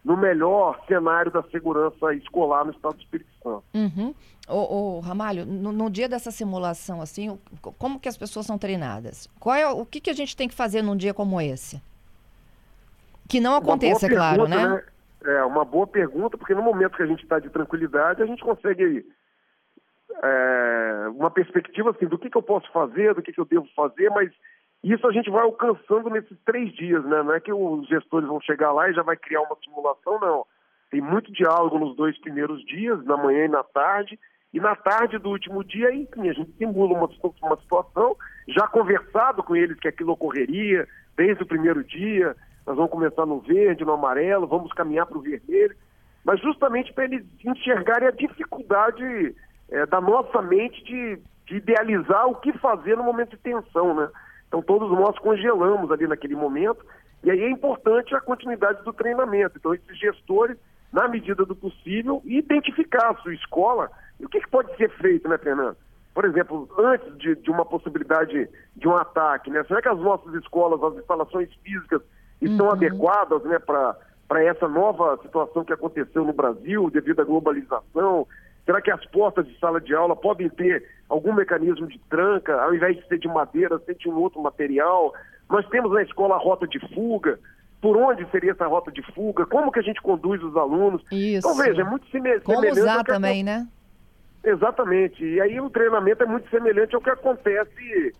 no 0.04 0.16
melhor 0.16 0.80
cenário 0.86 1.32
da 1.32 1.42
segurança 1.44 2.14
escolar 2.14 2.64
no 2.64 2.70
estado 2.70 2.94
do 2.94 3.02
Espírito 3.02 3.30
Santo. 3.42 3.64
Uhum. 3.74 4.14
Ô, 4.48 4.98
ô, 4.98 5.00
Ramalho, 5.00 5.44
no, 5.44 5.72
no, 5.72 5.90
dia 5.90 6.08
dessa 6.08 6.30
simulação, 6.30 7.00
assim, 7.00 7.36
como 7.76 7.98
que 7.98 8.08
as 8.08 8.16
pessoas 8.16 8.46
são 8.46 8.56
treinadas? 8.56 9.28
Qual 9.40 9.56
é, 9.56 9.66
o 9.66 9.84
que, 9.84 10.00
que 10.00 10.10
a 10.10 10.14
gente 10.14 10.36
tem 10.36 10.46
que 10.48 10.54
fazer 10.54 10.80
num 10.80 10.96
dia 10.96 11.12
como 11.12 11.40
esse? 11.40 11.82
Que 13.28 13.40
não 13.40 13.56
aconteça, 13.56 14.06
é 14.06 14.08
claro, 14.08 14.46
né? 14.46 14.68
né? 14.68 14.84
É 15.24 15.42
uma 15.42 15.64
boa 15.64 15.88
pergunta, 15.88 16.38
porque 16.38 16.54
no 16.54 16.62
momento 16.62 16.96
que 16.96 17.02
a 17.02 17.06
gente 17.06 17.24
está 17.24 17.40
de 17.40 17.50
tranquilidade, 17.50 18.22
a 18.22 18.26
gente 18.26 18.44
consegue 18.44 19.04
é, 20.22 21.08
uma 21.16 21.32
perspectiva 21.32 21.90
assim, 21.90 22.06
do 22.06 22.16
que, 22.16 22.30
que 22.30 22.36
eu 22.36 22.42
posso 22.42 22.70
fazer, 22.70 23.12
do 23.12 23.22
que, 23.22 23.32
que 23.32 23.40
eu 23.40 23.44
devo 23.44 23.66
fazer, 23.74 24.08
mas 24.10 24.30
isso 24.82 25.06
a 25.06 25.12
gente 25.12 25.30
vai 25.30 25.42
alcançando 25.42 26.10
nesses 26.10 26.38
três 26.44 26.72
dias, 26.74 27.04
né? 27.04 27.22
Não 27.22 27.34
é 27.34 27.40
que 27.40 27.52
os 27.52 27.86
gestores 27.88 28.28
vão 28.28 28.40
chegar 28.40 28.72
lá 28.72 28.88
e 28.88 28.94
já 28.94 29.02
vai 29.02 29.16
criar 29.16 29.42
uma 29.42 29.56
simulação, 29.64 30.20
não. 30.20 30.46
Tem 30.90 31.00
muito 31.00 31.32
diálogo 31.32 31.78
nos 31.78 31.96
dois 31.96 32.16
primeiros 32.20 32.64
dias, 32.64 33.04
na 33.04 33.16
manhã 33.16 33.46
e 33.46 33.48
na 33.48 33.64
tarde, 33.64 34.18
e 34.52 34.60
na 34.60 34.76
tarde 34.76 35.18
do 35.18 35.30
último 35.30 35.64
dia, 35.64 35.92
enfim, 35.92 36.28
a 36.28 36.32
gente 36.32 36.52
simula 36.56 36.94
uma, 36.94 37.10
uma 37.42 37.56
situação, 37.56 38.16
já 38.48 38.66
conversado 38.68 39.42
com 39.42 39.56
eles 39.56 39.78
que 39.78 39.88
aquilo 39.88 40.12
ocorreria 40.12 40.86
desde 41.16 41.42
o 41.42 41.46
primeiro 41.46 41.82
dia, 41.82 42.36
nós 42.66 42.76
vamos 42.76 42.90
começar 42.90 43.26
no 43.26 43.40
verde, 43.40 43.84
no 43.84 43.92
amarelo, 43.92 44.46
vamos 44.46 44.72
caminhar 44.72 45.06
para 45.06 45.18
o 45.18 45.22
vermelho, 45.22 45.74
mas 46.24 46.40
justamente 46.40 46.92
para 46.92 47.04
eles 47.04 47.24
enxergarem 47.44 48.08
a 48.08 48.12
dificuldade 48.12 49.34
é, 49.70 49.86
da 49.86 50.00
nossa 50.00 50.40
mente 50.42 50.82
de, 50.84 51.18
de 51.46 51.56
idealizar 51.56 52.26
o 52.26 52.36
que 52.36 52.52
fazer 52.58 52.96
no 52.96 53.04
momento 53.04 53.30
de 53.30 53.38
tensão, 53.38 53.94
né? 53.94 54.08
Então 54.48 54.62
todos 54.62 54.90
nós 54.90 55.18
congelamos 55.18 55.90
ali 55.90 56.06
naquele 56.06 56.34
momento, 56.34 56.84
e 57.24 57.30
aí 57.30 57.40
é 57.40 57.50
importante 57.50 58.14
a 58.14 58.20
continuidade 58.20 58.82
do 58.84 58.92
treinamento. 58.92 59.58
Então 59.58 59.74
esses 59.74 59.98
gestores, 59.98 60.56
na 60.92 61.08
medida 61.08 61.44
do 61.44 61.56
possível, 61.56 62.22
identificar 62.24 63.10
a 63.10 63.14
sua 63.16 63.34
escola 63.34 63.90
e 64.20 64.24
o 64.24 64.28
que, 64.28 64.40
que 64.40 64.50
pode 64.50 64.74
ser 64.76 64.90
feito, 64.98 65.28
né, 65.28 65.36
Fernando? 65.38 65.76
Por 66.14 66.24
exemplo, 66.24 66.68
antes 66.78 67.18
de, 67.18 67.34
de, 67.36 67.50
uma 67.50 67.66
possibilidade 67.66 68.48
de 68.74 68.88
um 68.88 68.96
ataque, 68.96 69.50
né? 69.50 69.62
Será 69.64 69.82
que 69.82 69.88
as 69.88 69.98
nossas 69.98 70.32
escolas, 70.34 70.82
as 70.82 70.98
instalações 70.98 71.52
físicas 71.62 72.00
estão 72.40 72.66
uhum. 72.66 72.72
adequadas, 72.72 73.42
né, 73.44 73.58
para 73.58 74.42
essa 74.42 74.66
nova 74.66 75.18
situação 75.22 75.64
que 75.64 75.74
aconteceu 75.74 76.24
no 76.24 76.32
Brasil 76.32 76.88
devido 76.90 77.20
à 77.20 77.24
globalização, 77.24 78.26
Será 78.66 78.82
que 78.82 78.90
as 78.90 79.02
portas 79.06 79.46
de 79.46 79.56
sala 79.60 79.80
de 79.80 79.94
aula 79.94 80.16
podem 80.16 80.48
ter 80.50 80.84
algum 81.08 81.32
mecanismo 81.32 81.86
de 81.86 81.98
tranca, 82.08 82.60
ao 82.62 82.74
invés 82.74 82.96
de 82.96 83.06
ser 83.06 83.18
de 83.18 83.28
madeira, 83.28 83.78
ser 83.80 83.94
de 83.94 84.08
um 84.08 84.16
outro 84.16 84.40
material? 84.40 85.12
Nós 85.48 85.66
temos 85.68 85.92
na 85.92 86.02
escola 86.02 86.34
a 86.34 86.38
rota 86.38 86.66
de 86.66 86.78
fuga. 86.94 87.38
Por 87.80 87.96
onde 87.96 88.28
seria 88.30 88.52
essa 88.52 88.66
rota 88.66 88.90
de 88.90 89.02
fuga? 89.12 89.46
Como 89.46 89.70
que 89.70 89.78
a 89.78 89.82
gente 89.82 90.00
conduz 90.00 90.42
os 90.42 90.56
alunos? 90.56 91.02
Isso. 91.12 91.46
Então, 91.46 91.54
veja, 91.56 91.82
é 91.82 91.84
muito 91.84 92.06
semelhante. 92.08 92.44
Como 92.44 92.68
usar 92.68 93.04
também, 93.04 93.44
né? 93.44 93.66
Exatamente. 94.42 95.24
E 95.24 95.40
aí 95.40 95.60
o 95.60 95.70
treinamento 95.70 96.22
é 96.22 96.26
muito 96.26 96.48
semelhante 96.50 96.94
ao 96.94 97.00
que 97.00 97.10
acontece 97.10 98.12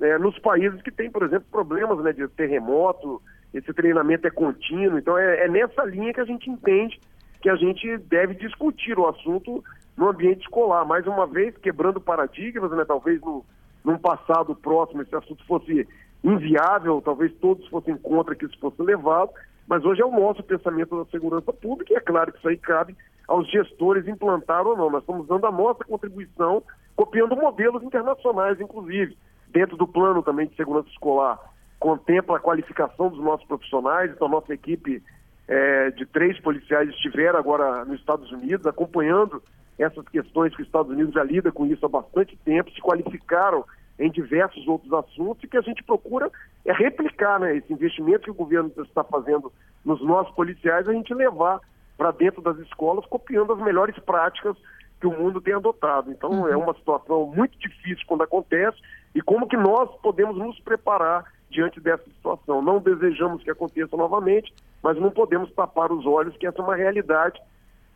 é, 0.00 0.18
nos 0.18 0.38
países 0.38 0.80
que 0.82 0.90
têm, 0.90 1.10
por 1.10 1.22
exemplo, 1.22 1.46
problemas 1.50 2.02
né, 2.04 2.12
de 2.12 2.28
terremoto. 2.28 3.22
Esse 3.52 3.72
treinamento 3.72 4.26
é 4.26 4.30
contínuo. 4.30 4.98
Então, 4.98 5.16
é, 5.16 5.44
é 5.44 5.48
nessa 5.48 5.84
linha 5.84 6.12
que 6.12 6.20
a 6.20 6.24
gente 6.24 6.50
entende 6.50 7.00
que 7.40 7.48
a 7.48 7.56
gente 7.56 7.96
deve 7.98 8.34
discutir 8.34 8.98
o 8.98 9.06
assunto 9.06 9.64
no 9.98 10.08
ambiente 10.08 10.42
escolar. 10.42 10.86
Mais 10.86 11.06
uma 11.06 11.26
vez, 11.26 11.54
quebrando 11.58 12.00
paradigmas, 12.00 12.70
né? 12.70 12.84
talvez 12.86 13.20
no, 13.20 13.44
num 13.84 13.98
passado 13.98 14.54
próximo 14.54 15.02
esse 15.02 15.14
assunto 15.14 15.44
fosse 15.44 15.86
inviável, 16.22 17.02
talvez 17.04 17.34
todos 17.40 17.66
fossem 17.68 17.96
contra 17.96 18.34
que 18.34 18.46
isso 18.46 18.58
fosse 18.60 18.80
levado, 18.80 19.30
mas 19.66 19.84
hoje 19.84 20.00
é 20.00 20.06
o 20.06 20.10
nosso 20.10 20.42
pensamento 20.42 20.96
da 20.96 21.10
segurança 21.10 21.52
pública 21.52 21.92
e 21.92 21.96
é 21.96 22.00
claro 22.00 22.32
que 22.32 22.38
isso 22.38 22.48
aí 22.48 22.56
cabe 22.56 22.96
aos 23.26 23.50
gestores 23.50 24.06
implantar 24.06 24.66
ou 24.66 24.76
não. 24.76 24.88
Nós 24.88 25.02
estamos 25.02 25.26
dando 25.26 25.46
a 25.46 25.52
nossa 25.52 25.84
contribuição, 25.84 26.62
copiando 26.96 27.36
modelos 27.36 27.82
internacionais, 27.82 28.60
inclusive, 28.60 29.18
dentro 29.48 29.76
do 29.76 29.86
plano 29.86 30.22
também 30.22 30.46
de 30.46 30.54
segurança 30.54 30.88
escolar, 30.88 31.38
contempla 31.78 32.36
a 32.36 32.40
qualificação 32.40 33.10
dos 33.10 33.22
nossos 33.22 33.46
profissionais, 33.46 34.10
então 34.10 34.26
a 34.26 34.30
nossa 34.30 34.54
equipe 34.54 35.02
é, 35.46 35.90
de 35.90 36.06
três 36.06 36.40
policiais 36.40 36.88
estiveram 36.90 37.38
agora 37.38 37.84
nos 37.84 38.00
Estados 38.00 38.30
Unidos 38.32 38.66
acompanhando 38.66 39.42
essas 39.78 40.06
questões 40.08 40.54
que 40.54 40.62
os 40.62 40.68
Estados 40.68 40.90
Unidos 40.90 41.14
já 41.14 41.22
lida 41.22 41.52
com 41.52 41.66
isso 41.66 41.84
há 41.86 41.88
bastante 41.88 42.36
tempo, 42.44 42.70
se 42.72 42.80
qualificaram 42.80 43.64
em 43.98 44.10
diversos 44.10 44.66
outros 44.68 44.92
assuntos 44.92 45.42
e 45.42 45.48
que 45.48 45.56
a 45.56 45.60
gente 45.60 45.82
procura 45.82 46.30
é 46.64 46.72
replicar 46.72 47.40
né, 47.40 47.56
esse 47.56 47.72
investimento 47.72 48.22
que 48.22 48.30
o 48.30 48.34
governo 48.34 48.70
está 48.78 49.02
fazendo 49.02 49.52
nos 49.84 50.04
nossos 50.04 50.34
policiais, 50.34 50.88
a 50.88 50.92
gente 50.92 51.12
levar 51.14 51.60
para 51.96 52.12
dentro 52.12 52.40
das 52.40 52.56
escolas, 52.58 53.04
copiando 53.06 53.52
as 53.52 53.58
melhores 53.58 53.98
práticas 53.98 54.56
que 55.00 55.06
o 55.06 55.16
mundo 55.16 55.40
tem 55.40 55.54
adotado. 55.54 56.10
Então 56.10 56.30
uhum. 56.30 56.48
é 56.48 56.56
uma 56.56 56.74
situação 56.74 57.26
muito 57.26 57.58
difícil 57.58 58.04
quando 58.06 58.22
acontece 58.22 58.78
e 59.14 59.20
como 59.20 59.48
que 59.48 59.56
nós 59.56 59.90
podemos 60.00 60.36
nos 60.36 60.58
preparar 60.60 61.24
diante 61.50 61.80
dessa 61.80 62.04
situação. 62.04 62.62
Não 62.62 62.78
desejamos 62.78 63.42
que 63.42 63.50
aconteça 63.50 63.96
novamente, 63.96 64.52
mas 64.82 64.96
não 65.00 65.10
podemos 65.10 65.50
tapar 65.52 65.90
os 65.90 66.06
olhos 66.06 66.36
que 66.36 66.46
essa 66.46 66.60
é 66.60 66.62
uma 66.62 66.76
realidade 66.76 67.40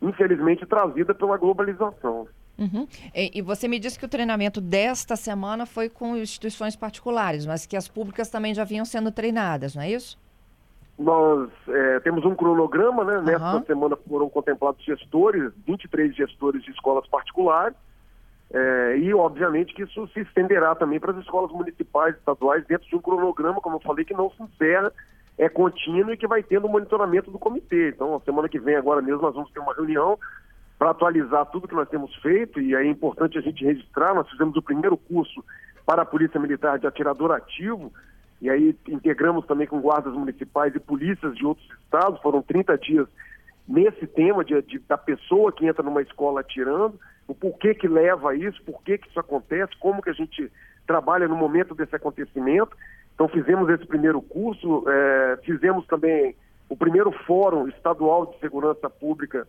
infelizmente 0.03 0.65
trazida 0.65 1.15
pela 1.15 1.37
globalização. 1.37 2.27
Uhum. 2.57 2.87
E, 3.15 3.39
e, 3.39 3.41
você 3.41 3.67
me 3.67 3.79
disse 3.79 3.97
que 3.97 4.05
o 4.05 4.09
treinamento 4.09 4.61
desta 4.61 5.15
semana 5.15 5.65
foi 5.65 5.89
com 5.89 6.15
instituições 6.15 6.75
particulares, 6.75 7.45
mas 7.47 7.65
que 7.65 7.75
as 7.75 7.87
públicas 7.87 8.29
também 8.29 8.53
já 8.53 8.63
vinham 8.63 8.85
sendo 8.85 9.11
treinadas, 9.11 9.75
não 9.75 9.81
é 9.81 9.89
isso? 9.89 10.21
Nós 10.99 11.49
é, 11.67 11.99
temos 12.01 12.23
um 12.23 12.35
cronograma, 12.35 13.03
né? 13.03 13.17
Uhum. 13.17 13.23
Nesta 13.23 13.63
semana 13.65 13.97
foram 14.07 14.29
contemplados 14.29 14.83
gestores, 14.85 15.51
23 15.65 16.15
gestores 16.15 16.63
de 16.63 16.69
escolas 16.69 17.07
particulares, 17.07 17.75
é, 18.53 18.97
e 18.99 19.11
obviamente 19.15 19.73
que 19.73 19.81
isso 19.81 20.07
se 20.09 20.19
estenderá 20.19 20.75
também 20.75 20.99
para 20.99 21.11
as 21.11 21.17
escolas 21.17 21.51
municipais, 21.51 22.15
estaduais, 22.15 22.63
dentro 22.67 22.87
de 22.87 22.95
um 22.95 23.01
cronograma, 23.01 23.59
como 23.61 23.77
eu 23.77 23.81
falei, 23.81 24.05
que 24.05 24.13
não 24.13 24.29
se 24.29 24.43
encerra 24.43 24.93
é 25.37 25.49
contínuo 25.49 26.13
e 26.13 26.17
que 26.17 26.27
vai 26.27 26.43
tendo 26.43 26.67
o 26.67 26.69
monitoramento 26.69 27.31
do 27.31 27.39
comitê. 27.39 27.89
Então, 27.89 28.21
semana 28.23 28.49
que 28.49 28.59
vem, 28.59 28.75
agora 28.75 29.01
mesmo, 29.01 29.21
nós 29.21 29.33
vamos 29.33 29.51
ter 29.51 29.59
uma 29.59 29.73
reunião 29.73 30.17
para 30.77 30.91
atualizar 30.91 31.45
tudo 31.47 31.67
que 31.67 31.75
nós 31.75 31.89
temos 31.89 32.13
feito, 32.17 32.59
e 32.59 32.75
é 32.75 32.85
importante 32.85 33.37
a 33.37 33.41
gente 33.41 33.63
registrar, 33.63 34.13
nós 34.13 34.29
fizemos 34.29 34.55
o 34.55 34.61
primeiro 34.61 34.97
curso 34.97 35.43
para 35.85 36.01
a 36.01 36.05
Polícia 36.05 36.39
Militar 36.39 36.77
de 36.77 36.87
atirador 36.87 37.31
ativo, 37.31 37.91
e 38.41 38.49
aí 38.49 38.75
integramos 38.87 39.45
também 39.45 39.65
com 39.65 39.79
guardas 39.79 40.13
municipais 40.13 40.75
e 40.75 40.79
polícias 40.79 41.35
de 41.35 41.45
outros 41.45 41.65
estados, 41.85 42.21
foram 42.21 42.41
30 42.41 42.77
dias 42.77 43.07
nesse 43.67 44.05
tema 44.07 44.43
de, 44.43 44.61
de, 44.63 44.79
da 44.79 44.97
pessoa 44.97 45.51
que 45.51 45.65
entra 45.65 45.83
numa 45.83 46.01
escola 46.01 46.41
atirando, 46.41 46.99
o 47.27 47.33
porquê 47.33 47.73
que 47.73 47.87
leva 47.87 48.31
a 48.31 48.35
isso, 48.35 48.61
por 48.63 48.81
que 48.83 48.99
isso 49.07 49.19
acontece, 49.19 49.71
como 49.79 50.01
que 50.01 50.09
a 50.09 50.13
gente 50.13 50.51
trabalha 50.85 51.27
no 51.27 51.35
momento 51.35 51.73
desse 51.73 51.95
acontecimento. 51.95 52.75
Então 53.13 53.27
fizemos 53.27 53.69
esse 53.69 53.85
primeiro 53.85 54.21
curso, 54.21 54.83
é, 54.87 55.37
fizemos 55.43 55.85
também 55.87 56.35
o 56.69 56.75
primeiro 56.75 57.11
fórum 57.25 57.67
estadual 57.67 58.25
de 58.25 58.39
segurança 58.39 58.89
pública, 58.89 59.47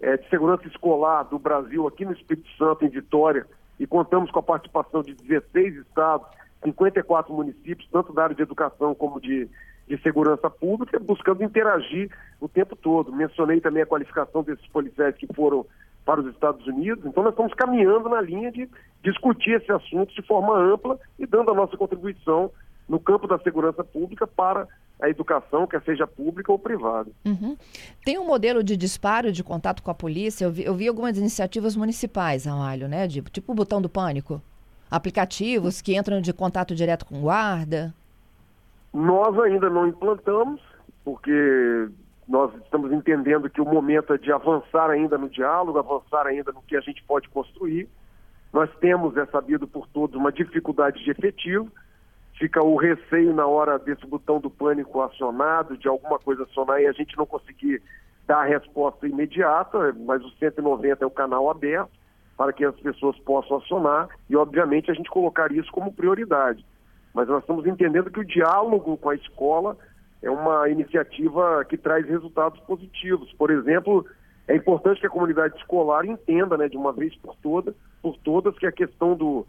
é, 0.00 0.16
de 0.16 0.28
segurança 0.28 0.66
escolar 0.66 1.24
do 1.24 1.38
Brasil 1.38 1.86
aqui 1.86 2.04
no 2.04 2.12
Espírito 2.12 2.48
Santo, 2.58 2.84
em 2.84 2.88
Vitória, 2.88 3.46
e 3.78 3.86
contamos 3.86 4.30
com 4.30 4.38
a 4.38 4.42
participação 4.42 5.02
de 5.02 5.14
16 5.14 5.76
estados, 5.76 6.26
54 6.62 7.32
municípios, 7.32 7.88
tanto 7.90 8.12
da 8.12 8.24
área 8.24 8.36
de 8.36 8.42
educação 8.42 8.94
como 8.94 9.20
de, 9.20 9.48
de 9.86 9.98
segurança 10.02 10.50
pública, 10.50 10.98
buscando 10.98 11.44
interagir 11.44 12.10
o 12.40 12.48
tempo 12.48 12.74
todo. 12.74 13.12
Mencionei 13.12 13.60
também 13.60 13.82
a 13.82 13.86
qualificação 13.86 14.42
desses 14.42 14.66
policiais 14.68 15.14
que 15.16 15.26
foram 15.34 15.64
para 16.04 16.20
os 16.20 16.26
Estados 16.32 16.66
Unidos. 16.66 17.04
Então, 17.04 17.22
nós 17.22 17.32
estamos 17.32 17.52
caminhando 17.54 18.08
na 18.08 18.20
linha 18.20 18.50
de 18.50 18.68
discutir 19.02 19.60
esse 19.60 19.70
assunto 19.70 20.14
de 20.14 20.22
forma 20.22 20.56
ampla 20.58 20.98
e 21.18 21.26
dando 21.26 21.50
a 21.50 21.54
nossa 21.54 21.76
contribuição 21.76 22.50
no 22.88 23.00
campo 23.00 23.26
da 23.26 23.38
segurança 23.38 23.82
pública 23.82 24.26
para 24.26 24.66
a 25.00 25.08
educação, 25.08 25.66
quer 25.66 25.82
seja 25.82 26.06
pública 26.06 26.50
ou 26.50 26.58
privada. 26.58 27.10
Uhum. 27.24 27.56
Tem 28.04 28.18
um 28.18 28.26
modelo 28.26 28.62
de 28.62 28.76
disparo 28.76 29.30
de 29.30 29.44
contato 29.44 29.82
com 29.82 29.90
a 29.90 29.94
polícia? 29.94 30.44
Eu 30.44 30.50
vi, 30.50 30.64
eu 30.64 30.74
vi 30.74 30.88
algumas 30.88 31.18
iniciativas 31.18 31.76
municipais, 31.76 32.46
Amalho, 32.46 32.88
né? 32.88 33.06
De, 33.06 33.20
tipo 33.22 33.52
o 33.52 33.54
botão 33.54 33.80
do 33.82 33.88
pânico. 33.88 34.40
Aplicativos 34.90 35.82
que 35.82 35.96
entram 35.96 36.20
de 36.20 36.32
contato 36.32 36.74
direto 36.74 37.04
com 37.04 37.20
guarda. 37.20 37.92
Nós 38.94 39.38
ainda 39.40 39.68
não 39.68 39.86
implantamos, 39.88 40.60
porque 41.04 41.88
nós 42.26 42.54
estamos 42.62 42.90
entendendo 42.92 43.50
que 43.50 43.60
o 43.60 43.64
momento 43.64 44.14
é 44.14 44.18
de 44.18 44.32
avançar 44.32 44.90
ainda 44.90 45.18
no 45.18 45.28
diálogo, 45.28 45.78
avançar 45.78 46.26
ainda 46.26 46.52
no 46.52 46.62
que 46.62 46.76
a 46.76 46.80
gente 46.80 47.02
pode 47.04 47.28
construir. 47.28 47.88
Nós 48.52 48.70
temos, 48.80 49.16
é 49.16 49.26
sabido 49.26 49.66
por 49.66 49.86
todos, 49.88 50.16
uma 50.16 50.32
dificuldade 50.32 51.04
de 51.04 51.10
efetivo. 51.10 51.70
Fica 52.38 52.62
o 52.62 52.76
receio 52.76 53.34
na 53.34 53.46
hora 53.46 53.78
desse 53.78 54.06
botão 54.06 54.38
do 54.38 54.50
pânico 54.50 55.00
acionado, 55.00 55.76
de 55.76 55.88
alguma 55.88 56.18
coisa 56.18 56.42
acionar 56.42 56.80
e 56.80 56.86
a 56.86 56.92
gente 56.92 57.16
não 57.16 57.24
conseguir 57.24 57.82
dar 58.26 58.40
a 58.40 58.44
resposta 58.44 59.06
imediata, 59.06 59.94
mas 60.04 60.22
o 60.22 60.30
190 60.38 61.02
é 61.02 61.06
o 61.06 61.10
canal 61.10 61.48
aberto 61.48 61.90
para 62.36 62.52
que 62.52 62.64
as 62.64 62.78
pessoas 62.80 63.18
possam 63.20 63.56
acionar 63.56 64.08
e, 64.28 64.36
obviamente, 64.36 64.90
a 64.90 64.94
gente 64.94 65.08
colocar 65.08 65.50
isso 65.50 65.70
como 65.72 65.92
prioridade. 65.92 66.64
Mas 67.14 67.28
nós 67.28 67.40
estamos 67.40 67.66
entendendo 67.66 68.10
que 68.10 68.20
o 68.20 68.24
diálogo 68.24 68.98
com 68.98 69.08
a 69.08 69.14
escola 69.14 69.76
é 70.22 70.30
uma 70.30 70.68
iniciativa 70.68 71.64
que 71.64 71.78
traz 71.78 72.06
resultados 72.06 72.60
positivos. 72.60 73.32
Por 73.34 73.50
exemplo, 73.50 74.04
é 74.46 74.54
importante 74.54 75.00
que 75.00 75.06
a 75.06 75.10
comunidade 75.10 75.56
escolar 75.56 76.04
entenda, 76.04 76.58
né, 76.58 76.68
de 76.68 76.76
uma 76.76 76.92
vez 76.92 77.16
por 77.16 77.34
toda, 77.36 77.74
por 78.02 78.18
todas, 78.18 78.58
que 78.58 78.66
a 78.66 78.72
questão 78.72 79.16
do, 79.16 79.46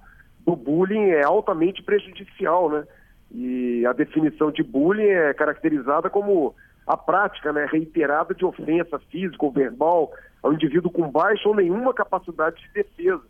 do 0.48 0.56
bullying 0.56 1.10
é 1.10 1.24
altamente 1.24 1.84
prejudicial, 1.84 2.70
né? 2.70 2.88
E 3.30 3.86
a 3.86 3.92
definição 3.92 4.50
de 4.50 4.64
bullying 4.64 5.10
é 5.10 5.34
caracterizada 5.34 6.10
como 6.10 6.56
a 6.88 6.96
prática 6.96 7.52
né, 7.52 7.68
reiterada 7.70 8.34
de 8.34 8.46
ofensa 8.46 8.98
física 9.12 9.46
ou 9.46 9.52
verbal 9.52 10.10
ao 10.42 10.54
indivíduo 10.54 10.90
com 10.90 11.12
baixa 11.12 11.50
ou 11.50 11.54
nenhuma 11.54 11.94
capacidade 11.94 12.62
de 12.62 12.72
defesa. 12.72 13.24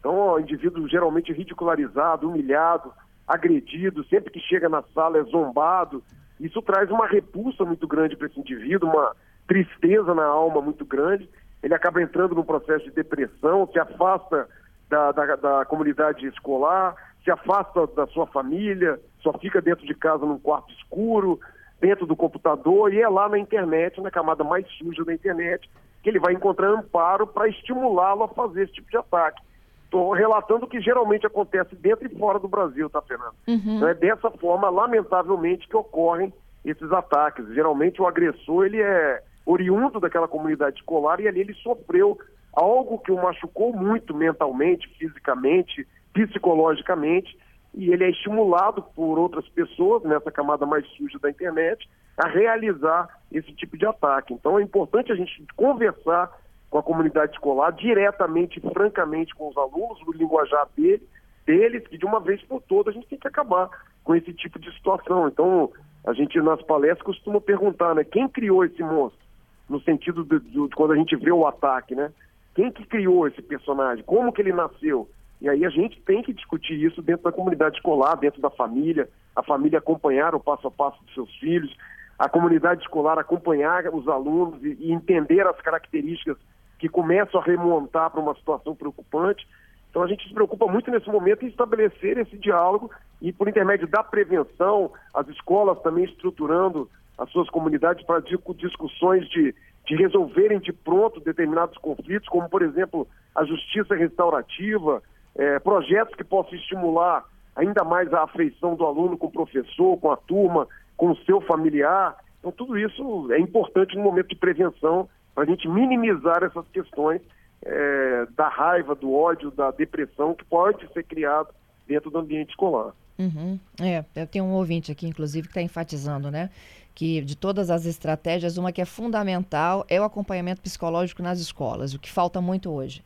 Então, 0.00 0.32
o 0.32 0.40
indivíduo 0.40 0.88
geralmente 0.88 1.32
ridicularizado, 1.32 2.28
humilhado, 2.28 2.92
agredido, 3.28 4.04
sempre 4.06 4.32
que 4.32 4.40
chega 4.40 4.68
na 4.68 4.82
sala 4.92 5.18
é 5.18 5.22
zombado, 5.22 6.02
isso 6.40 6.60
traz 6.62 6.90
uma 6.90 7.06
repulsa 7.06 7.64
muito 7.64 7.86
grande 7.86 8.16
para 8.16 8.26
esse 8.26 8.40
indivíduo, 8.40 8.90
uma 8.90 9.14
tristeza 9.46 10.12
na 10.12 10.24
alma 10.24 10.60
muito 10.60 10.84
grande. 10.84 11.30
Ele 11.62 11.74
acaba 11.74 12.02
entrando 12.02 12.34
num 12.34 12.42
processo 12.42 12.84
de 12.84 12.90
depressão, 12.90 13.68
se 13.72 13.78
afasta 13.78 14.48
da, 14.88 15.12
da, 15.12 15.36
da 15.36 15.64
comunidade 15.64 16.26
escolar, 16.26 16.94
se 17.24 17.30
afasta 17.30 17.86
da 17.88 18.06
sua 18.06 18.26
família, 18.26 19.00
só 19.20 19.32
fica 19.38 19.60
dentro 19.60 19.86
de 19.86 19.94
casa 19.94 20.24
num 20.24 20.38
quarto 20.38 20.72
escuro, 20.72 21.40
dentro 21.80 22.06
do 22.06 22.16
computador, 22.16 22.92
e 22.92 23.00
é 23.00 23.08
lá 23.08 23.28
na 23.28 23.38
internet, 23.38 24.00
na 24.00 24.10
camada 24.10 24.44
mais 24.44 24.66
suja 24.78 25.04
da 25.04 25.12
internet, 25.12 25.68
que 26.02 26.08
ele 26.08 26.20
vai 26.20 26.32
encontrar 26.32 26.70
amparo 26.70 27.26
para 27.26 27.48
estimulá-lo 27.48 28.22
a 28.22 28.28
fazer 28.28 28.64
esse 28.64 28.74
tipo 28.74 28.90
de 28.90 28.96
ataque. 28.96 29.42
Estou 29.84 30.12
relatando 30.12 30.64
o 30.64 30.68
que 30.68 30.80
geralmente 30.80 31.26
acontece 31.26 31.74
dentro 31.76 32.06
e 32.06 32.18
fora 32.18 32.38
do 32.38 32.48
Brasil, 32.48 32.88
tá, 32.90 33.00
Fernando? 33.02 33.34
Uhum. 33.46 33.76
Então 33.76 33.88
é 33.88 33.94
dessa 33.94 34.30
forma, 34.30 34.68
lamentavelmente, 34.68 35.68
que 35.68 35.76
ocorrem 35.76 36.32
esses 36.64 36.90
ataques. 36.92 37.46
Geralmente 37.54 38.00
o 38.02 38.06
agressor 38.06 38.66
ele 38.66 38.80
é 38.80 39.22
oriundo 39.44 40.00
daquela 40.00 40.26
comunidade 40.26 40.78
escolar 40.78 41.20
e 41.20 41.28
ali 41.28 41.40
ele 41.40 41.54
sofreu 41.54 42.18
algo 42.56 42.98
que 42.98 43.12
o 43.12 43.22
machucou 43.22 43.72
muito 43.72 44.14
mentalmente, 44.14 44.88
fisicamente, 44.98 45.86
psicologicamente, 46.12 47.38
e 47.74 47.92
ele 47.92 48.04
é 48.04 48.10
estimulado 48.10 48.82
por 48.82 49.18
outras 49.18 49.46
pessoas 49.50 50.02
nessa 50.02 50.30
camada 50.30 50.64
mais 50.64 50.86
suja 50.96 51.18
da 51.18 51.28
internet 51.28 51.86
a 52.16 52.26
realizar 52.26 53.08
esse 53.30 53.52
tipo 53.52 53.76
de 53.76 53.84
ataque. 53.84 54.32
Então 54.32 54.58
é 54.58 54.62
importante 54.62 55.12
a 55.12 55.14
gente 55.14 55.46
conversar 55.54 56.32
com 56.70 56.78
a 56.78 56.82
comunidade 56.82 57.32
escolar, 57.32 57.70
diretamente, 57.72 58.60
francamente 58.72 59.34
com 59.34 59.48
os 59.48 59.56
alunos, 59.58 60.00
no 60.06 60.12
linguajar 60.12 60.66
dele, 60.74 61.06
deles, 61.44 61.86
que 61.86 61.98
de 61.98 62.06
uma 62.06 62.18
vez 62.18 62.42
por 62.42 62.62
todas 62.62 62.94
a 62.94 62.96
gente 62.96 63.08
tem 63.08 63.18
que 63.18 63.28
acabar 63.28 63.68
com 64.02 64.14
esse 64.14 64.32
tipo 64.32 64.58
de 64.58 64.72
situação. 64.72 65.28
Então, 65.28 65.70
a 66.06 66.14
gente 66.14 66.40
nas 66.40 66.62
palestras 66.62 67.02
costuma 67.02 67.40
perguntar, 67.40 67.94
né, 67.94 68.02
quem 68.02 68.26
criou 68.28 68.64
esse 68.64 68.82
monstro? 68.82 69.24
No 69.68 69.80
sentido 69.80 70.24
de, 70.24 70.40
de, 70.40 70.68
de 70.68 70.74
quando 70.74 70.92
a 70.92 70.96
gente 70.96 71.14
vê 71.16 71.30
o 71.30 71.46
ataque, 71.46 71.94
né? 71.94 72.10
Quem 72.56 72.72
que 72.72 72.86
criou 72.86 73.28
esse 73.28 73.42
personagem? 73.42 74.02
Como 74.02 74.32
que 74.32 74.40
ele 74.40 74.50
nasceu? 74.50 75.06
E 75.42 75.48
aí 75.48 75.62
a 75.66 75.68
gente 75.68 76.00
tem 76.00 76.22
que 76.22 76.32
discutir 76.32 76.82
isso 76.82 77.02
dentro 77.02 77.24
da 77.24 77.30
comunidade 77.30 77.76
escolar, 77.76 78.16
dentro 78.16 78.40
da 78.40 78.48
família, 78.48 79.10
a 79.36 79.42
família 79.42 79.78
acompanhar 79.78 80.34
o 80.34 80.40
passo 80.40 80.66
a 80.66 80.70
passo 80.70 80.98
dos 81.04 81.12
seus 81.12 81.36
filhos, 81.36 81.70
a 82.18 82.30
comunidade 82.30 82.80
escolar 82.80 83.18
acompanhar 83.18 83.94
os 83.94 84.08
alunos 84.08 84.64
e, 84.64 84.74
e 84.80 84.90
entender 84.90 85.46
as 85.46 85.60
características 85.60 86.38
que 86.78 86.88
começam 86.88 87.38
a 87.38 87.44
remontar 87.44 88.10
para 88.10 88.22
uma 88.22 88.34
situação 88.34 88.74
preocupante. 88.74 89.46
Então 89.90 90.02
a 90.02 90.06
gente 90.06 90.26
se 90.26 90.32
preocupa 90.32 90.66
muito 90.66 90.90
nesse 90.90 91.10
momento 91.10 91.44
em 91.44 91.48
estabelecer 91.48 92.16
esse 92.16 92.38
diálogo 92.38 92.90
e 93.20 93.34
por 93.34 93.48
intermédio 93.48 93.86
da 93.86 94.02
prevenção, 94.02 94.90
as 95.12 95.28
escolas 95.28 95.78
também 95.82 96.04
estruturando 96.04 96.88
as 97.18 97.30
suas 97.30 97.50
comunidades 97.50 98.02
para 98.06 98.20
discussões 98.20 99.28
de, 99.28 99.54
de 99.86 99.94
resolverem 99.94 100.58
de 100.58 100.72
pronto 100.72 101.20
determinados 101.20 101.78
conflitos, 101.78 102.28
como 102.28 102.48
por 102.48 102.62
exemplo 102.62 103.06
a 103.34 103.44
justiça 103.44 103.94
restaurativa, 103.94 105.02
é, 105.34 105.58
projetos 105.58 106.14
que 106.14 106.24
possam 106.24 106.54
estimular 106.54 107.24
ainda 107.54 107.84
mais 107.84 108.12
a 108.12 108.24
afeição 108.24 108.74
do 108.74 108.84
aluno 108.84 109.16
com 109.16 109.28
o 109.28 109.32
professor, 109.32 109.96
com 109.98 110.10
a 110.10 110.16
turma, 110.16 110.66
com 110.96 111.10
o 111.10 111.16
seu 111.18 111.40
familiar. 111.40 112.16
Então 112.40 112.50
tudo 112.50 112.78
isso 112.78 113.32
é 113.32 113.38
importante 113.38 113.96
no 113.96 114.02
momento 114.02 114.28
de 114.28 114.36
prevenção 114.36 115.08
para 115.34 115.44
a 115.44 115.46
gente 115.46 115.68
minimizar 115.68 116.42
essas 116.42 116.66
questões 116.68 117.20
é, 117.64 118.26
da 118.36 118.48
raiva, 118.48 118.94
do 118.94 119.14
ódio, 119.14 119.50
da 119.50 119.70
depressão 119.70 120.34
que 120.34 120.44
pode 120.44 120.90
ser 120.92 121.04
criado 121.04 121.48
dentro 121.86 122.10
do 122.10 122.18
ambiente 122.18 122.50
escolar. 122.50 122.92
Uhum. 123.18 123.58
É, 123.80 124.04
eu 124.14 124.26
tenho 124.26 124.44
um 124.44 124.52
ouvinte 124.52 124.92
aqui, 124.92 125.06
inclusive, 125.06 125.46
que 125.46 125.52
está 125.52 125.62
enfatizando, 125.62 126.30
né? 126.30 126.50
Que 126.96 127.20
de 127.20 127.36
todas 127.36 127.70
as 127.70 127.86
estratégias, 127.86 128.56
uma 128.56 128.72
que 128.72 128.80
é 128.80 128.84
fundamental 128.84 129.84
é 129.88 130.00
o 130.00 130.04
acompanhamento 130.04 130.62
psicológico 130.62 131.22
nas 131.22 131.38
escolas, 131.38 131.94
o 131.94 132.00
que 132.00 132.10
falta 132.10 132.40
muito 132.40 132.72
hoje. 132.72 133.04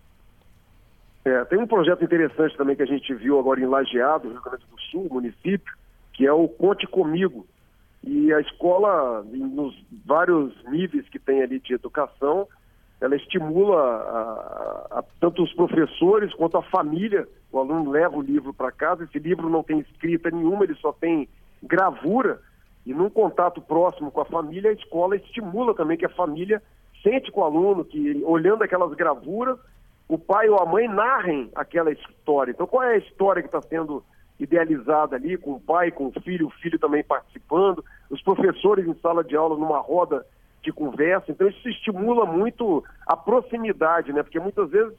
É, 1.24 1.44
tem 1.46 1.58
um 1.58 1.66
projeto 1.66 2.02
interessante 2.02 2.56
também 2.56 2.76
que 2.76 2.82
a 2.82 2.86
gente 2.86 3.12
viu 3.12 3.38
agora 3.38 3.60
em 3.60 3.66
Lajeado, 3.66 4.30
Rio 4.30 4.40
Grande 4.42 4.64
do 4.70 4.80
Sul, 4.90 5.08
município, 5.10 5.74
que 6.14 6.24
é 6.24 6.32
o 6.32 6.48
Conte 6.48 6.86
Comigo, 6.86 7.44
e 8.02 8.32
a 8.32 8.40
escola, 8.40 9.22
nos 9.24 9.76
vários 10.06 10.54
níveis 10.70 11.06
que 11.08 11.18
tem 11.18 11.42
ali 11.42 11.58
de 11.58 11.74
educação, 11.74 12.46
ela 13.00 13.16
estimula 13.16 13.76
a, 13.76 14.98
a, 14.98 15.04
tanto 15.18 15.42
os 15.42 15.52
professores 15.52 16.32
quanto 16.34 16.56
a 16.56 16.62
família. 16.62 17.26
O 17.50 17.58
aluno 17.58 17.90
leva 17.90 18.16
o 18.16 18.22
livro 18.22 18.54
para 18.54 18.70
casa, 18.70 19.04
esse 19.04 19.18
livro 19.18 19.48
não 19.48 19.62
tem 19.62 19.80
escrita 19.80 20.30
nenhuma, 20.30 20.64
ele 20.64 20.74
só 20.76 20.92
tem 20.92 21.28
gravura. 21.62 22.40
E 22.90 22.92
num 22.92 23.08
contato 23.08 23.60
próximo 23.60 24.10
com 24.10 24.20
a 24.20 24.24
família, 24.24 24.70
a 24.70 24.74
escola 24.74 25.14
estimula 25.14 25.72
também 25.76 25.96
que 25.96 26.04
a 26.04 26.08
família 26.08 26.60
sente 27.04 27.30
com 27.30 27.40
o 27.40 27.44
aluno, 27.44 27.84
que 27.84 28.20
olhando 28.24 28.64
aquelas 28.64 28.92
gravuras, 28.94 29.56
o 30.08 30.18
pai 30.18 30.48
ou 30.48 30.58
a 30.58 30.66
mãe 30.66 30.88
narrem 30.88 31.52
aquela 31.54 31.92
história. 31.92 32.50
Então, 32.50 32.66
qual 32.66 32.82
é 32.82 32.94
a 32.94 32.98
história 32.98 33.42
que 33.42 33.48
está 33.48 33.62
sendo 33.62 34.02
idealizada 34.40 35.14
ali, 35.14 35.36
com 35.36 35.52
o 35.52 35.60
pai, 35.60 35.92
com 35.92 36.08
o 36.08 36.20
filho, 36.20 36.48
o 36.48 36.50
filho 36.50 36.80
também 36.80 37.04
participando, 37.04 37.84
os 38.10 38.20
professores 38.22 38.84
em 38.84 38.94
sala 38.94 39.22
de 39.22 39.36
aula 39.36 39.56
numa 39.56 39.78
roda 39.78 40.26
de 40.60 40.72
conversa. 40.72 41.30
Então 41.30 41.46
isso 41.46 41.68
estimula 41.68 42.26
muito 42.26 42.82
a 43.06 43.16
proximidade, 43.16 44.12
né? 44.12 44.22
Porque 44.22 44.40
muitas 44.40 44.68
vezes 44.70 44.94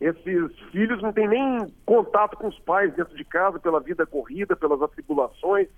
esses 0.00 0.58
filhos 0.72 1.00
não 1.00 1.12
têm 1.12 1.28
nem 1.28 1.72
contato 1.84 2.36
com 2.36 2.48
os 2.48 2.58
pais 2.60 2.92
dentro 2.94 3.16
de 3.16 3.24
casa 3.24 3.60
pela 3.60 3.80
vida 3.80 4.04
corrida, 4.04 4.56
pelas 4.56 4.82
atribulações 4.82 5.68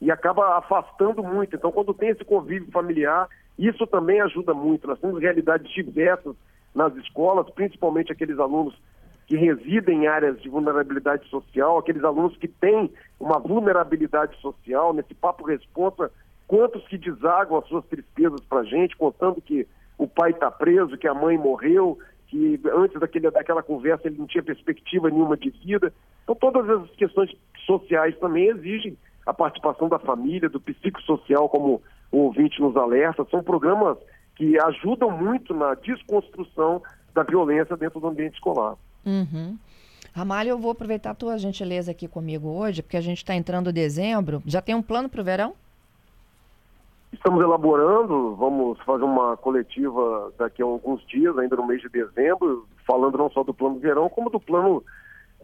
e 0.00 0.10
acaba 0.10 0.58
afastando 0.58 1.22
muito. 1.22 1.56
Então, 1.56 1.72
quando 1.72 1.94
tem 1.94 2.10
esse 2.10 2.24
convívio 2.24 2.70
familiar, 2.70 3.28
isso 3.58 3.86
também 3.86 4.20
ajuda 4.20 4.54
muito. 4.54 4.86
Nós 4.86 5.00
temos 5.00 5.20
realidades 5.20 5.70
diversas 5.72 6.36
nas 6.74 6.94
escolas, 6.96 7.50
principalmente 7.50 8.12
aqueles 8.12 8.38
alunos 8.38 8.78
que 9.26 9.36
residem 9.36 10.04
em 10.04 10.06
áreas 10.06 10.40
de 10.40 10.48
vulnerabilidade 10.48 11.28
social, 11.28 11.76
aqueles 11.76 12.02
alunos 12.02 12.36
que 12.38 12.48
têm 12.48 12.90
uma 13.20 13.38
vulnerabilidade 13.38 14.40
social, 14.40 14.94
nesse 14.94 15.14
papo 15.14 15.44
responsa, 15.44 16.10
quantos 16.46 16.86
que 16.88 16.96
desagam 16.96 17.58
as 17.58 17.66
suas 17.68 17.84
tristezas 17.86 18.40
para 18.48 18.60
a 18.60 18.64
gente, 18.64 18.96
contando 18.96 19.42
que 19.42 19.66
o 19.98 20.06
pai 20.06 20.30
está 20.30 20.50
preso, 20.50 20.96
que 20.96 21.06
a 21.06 21.12
mãe 21.12 21.36
morreu, 21.36 21.98
que 22.28 22.58
antes 22.72 22.98
daquele, 22.98 23.30
daquela 23.30 23.62
conversa 23.62 24.06
ele 24.06 24.18
não 24.18 24.26
tinha 24.26 24.42
perspectiva 24.42 25.10
nenhuma 25.10 25.36
de 25.36 25.50
vida. 25.50 25.92
Então 26.22 26.34
todas 26.34 26.68
as 26.70 26.90
questões 26.92 27.30
sociais 27.66 28.16
também 28.18 28.48
exigem 28.48 28.96
a 29.28 29.34
participação 29.34 29.90
da 29.90 29.98
família, 29.98 30.48
do 30.48 30.58
psicossocial, 30.58 31.50
como 31.50 31.82
o 32.10 32.16
ouvinte 32.16 32.62
nos 32.62 32.74
alerta, 32.78 33.26
são 33.30 33.42
programas 33.42 33.98
que 34.34 34.58
ajudam 34.58 35.10
muito 35.10 35.52
na 35.52 35.74
desconstrução 35.74 36.80
da 37.12 37.22
violência 37.22 37.76
dentro 37.76 38.00
do 38.00 38.06
ambiente 38.06 38.36
escolar. 38.36 38.74
Uhum. 39.04 39.58
Ramalho, 40.14 40.48
eu 40.48 40.58
vou 40.58 40.70
aproveitar 40.70 41.10
a 41.10 41.14
tua 41.14 41.36
gentileza 41.36 41.90
aqui 41.90 42.08
comigo 42.08 42.48
hoje, 42.48 42.82
porque 42.82 42.96
a 42.96 43.02
gente 43.02 43.18
está 43.18 43.34
entrando 43.34 43.68
em 43.68 43.72
dezembro. 43.74 44.42
Já 44.46 44.62
tem 44.62 44.74
um 44.74 44.80
plano 44.80 45.10
para 45.10 45.20
o 45.20 45.24
verão? 45.24 45.52
Estamos 47.12 47.42
elaborando, 47.42 48.34
vamos 48.34 48.80
fazer 48.80 49.04
uma 49.04 49.36
coletiva 49.36 50.32
daqui 50.38 50.62
a 50.62 50.64
alguns 50.64 51.06
dias, 51.06 51.36
ainda 51.36 51.54
no 51.54 51.66
mês 51.66 51.82
de 51.82 51.88
dezembro, 51.90 52.66
falando 52.86 53.18
não 53.18 53.30
só 53.30 53.44
do 53.44 53.52
plano 53.52 53.74
de 53.74 53.82
verão, 53.82 54.08
como 54.08 54.30
do 54.30 54.40
plano 54.40 54.82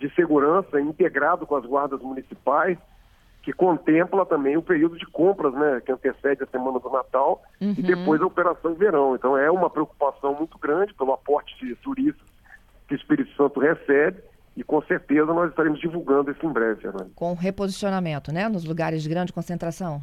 de 0.00 0.08
segurança 0.14 0.80
integrado 0.80 1.46
com 1.46 1.54
as 1.54 1.66
guardas 1.66 2.00
municipais, 2.00 2.78
que 3.44 3.52
contempla 3.52 4.24
também 4.24 4.56
o 4.56 4.62
período 4.62 4.96
de 4.96 5.04
compras, 5.04 5.52
né, 5.52 5.82
que 5.84 5.92
antecede 5.92 6.42
a 6.42 6.46
semana 6.46 6.80
do 6.80 6.88
Natal 6.88 7.42
uhum. 7.60 7.74
e 7.76 7.82
depois 7.82 8.20
a 8.22 8.26
operação 8.26 8.74
verão. 8.74 9.14
Então 9.14 9.36
é 9.36 9.50
uma 9.50 9.68
preocupação 9.68 10.34
muito 10.34 10.56
grande 10.56 10.94
pelo 10.94 11.12
aporte 11.12 11.54
de 11.60 11.76
turistas 11.76 12.26
que 12.88 12.94
o 12.94 12.96
Espírito 12.96 13.30
Santo 13.36 13.60
recebe 13.60 14.22
e 14.56 14.64
com 14.64 14.80
certeza 14.84 15.26
nós 15.26 15.50
estaremos 15.50 15.78
divulgando 15.78 16.30
isso 16.30 16.44
em 16.46 16.50
breve, 16.50 16.80
Fernando. 16.80 17.10
Com 17.14 17.34
reposicionamento, 17.34 18.32
né, 18.32 18.48
nos 18.48 18.64
lugares 18.64 19.02
de 19.02 19.10
grande 19.10 19.30
concentração. 19.30 20.00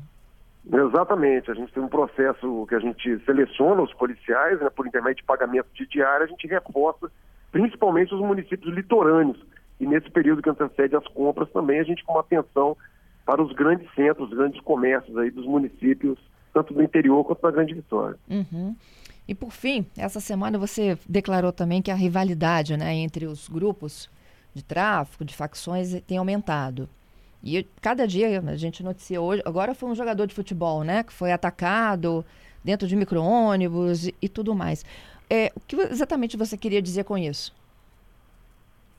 Exatamente, 0.72 1.50
a 1.50 1.56
gente 1.56 1.74
tem 1.74 1.82
um 1.82 1.88
processo 1.88 2.68
que 2.70 2.76
a 2.76 2.80
gente 2.80 3.20
seleciona 3.26 3.82
os 3.82 3.94
policiais, 3.96 4.62
né, 4.62 4.70
por 4.70 4.86
intermédio 4.86 5.24
de 5.24 5.24
pagamento 5.24 5.68
de 5.74 5.88
diária, 5.88 6.26
a 6.26 6.30
gente 6.30 6.46
reforça 6.46 7.12
principalmente 7.52 8.14
os 8.14 8.22
municípios 8.22 8.72
litorâneos. 8.72 9.44
E 9.80 9.88
nesse 9.88 10.12
período 10.12 10.44
que 10.44 10.50
antecede 10.50 10.96
as 10.96 11.08
compras 11.08 11.50
também 11.50 11.80
a 11.80 11.84
gente 11.84 12.04
com 12.06 12.14
uma 12.14 12.22
atenção 12.22 12.78
para 13.32 13.42
os 13.42 13.54
grandes 13.54 13.88
centros, 13.96 14.30
os 14.30 14.38
grandes 14.38 14.60
comércios 14.60 15.18
aí 15.18 15.32
dos 15.32 15.46
municípios, 15.46 16.20
tanto 16.54 16.74
do 16.74 16.84
interior 16.84 17.24
quanto 17.24 17.42
da 17.42 17.50
Grande 17.50 17.74
Vitória. 17.74 18.18
Uhum. 18.30 18.76
E 19.26 19.34
por 19.34 19.54
fim, 19.54 19.86
essa 19.96 20.20
semana 20.20 20.58
você 20.58 20.98
declarou 21.08 21.54
também 21.54 21.82
que 21.82 21.90
a 21.90 21.96
rivalidade 21.96 22.76
né, 22.76 22.94
entre 22.94 23.26
os 23.26 23.48
grupos 23.48 24.10
de 24.54 24.62
tráfico, 24.62 25.24
de 25.24 25.34
facções, 25.34 26.02
tem 26.02 26.18
aumentado. 26.18 26.90
E 27.42 27.66
cada 27.82 28.06
dia 28.06 28.42
a 28.46 28.56
gente 28.58 28.84
noticia 28.84 29.22
hoje, 29.22 29.42
agora 29.46 29.74
foi 29.74 29.88
um 29.88 29.96
jogador 29.96 30.28
de 30.28 30.36
futebol, 30.36 30.84
né, 30.84 31.02
que 31.02 31.14
foi 31.14 31.32
atacado 31.32 32.26
dentro 32.62 32.86
de 32.86 32.98
micro-ônibus 32.98 34.08
e, 34.08 34.16
e 34.22 34.28
tudo 34.28 34.54
mais. 34.54 34.86
É, 35.30 35.54
o 35.56 35.62
que 35.62 35.78
exatamente 35.78 36.36
você 36.36 36.58
queria 36.58 36.82
dizer 36.82 37.06
com 37.06 37.18
isso? 37.18 37.56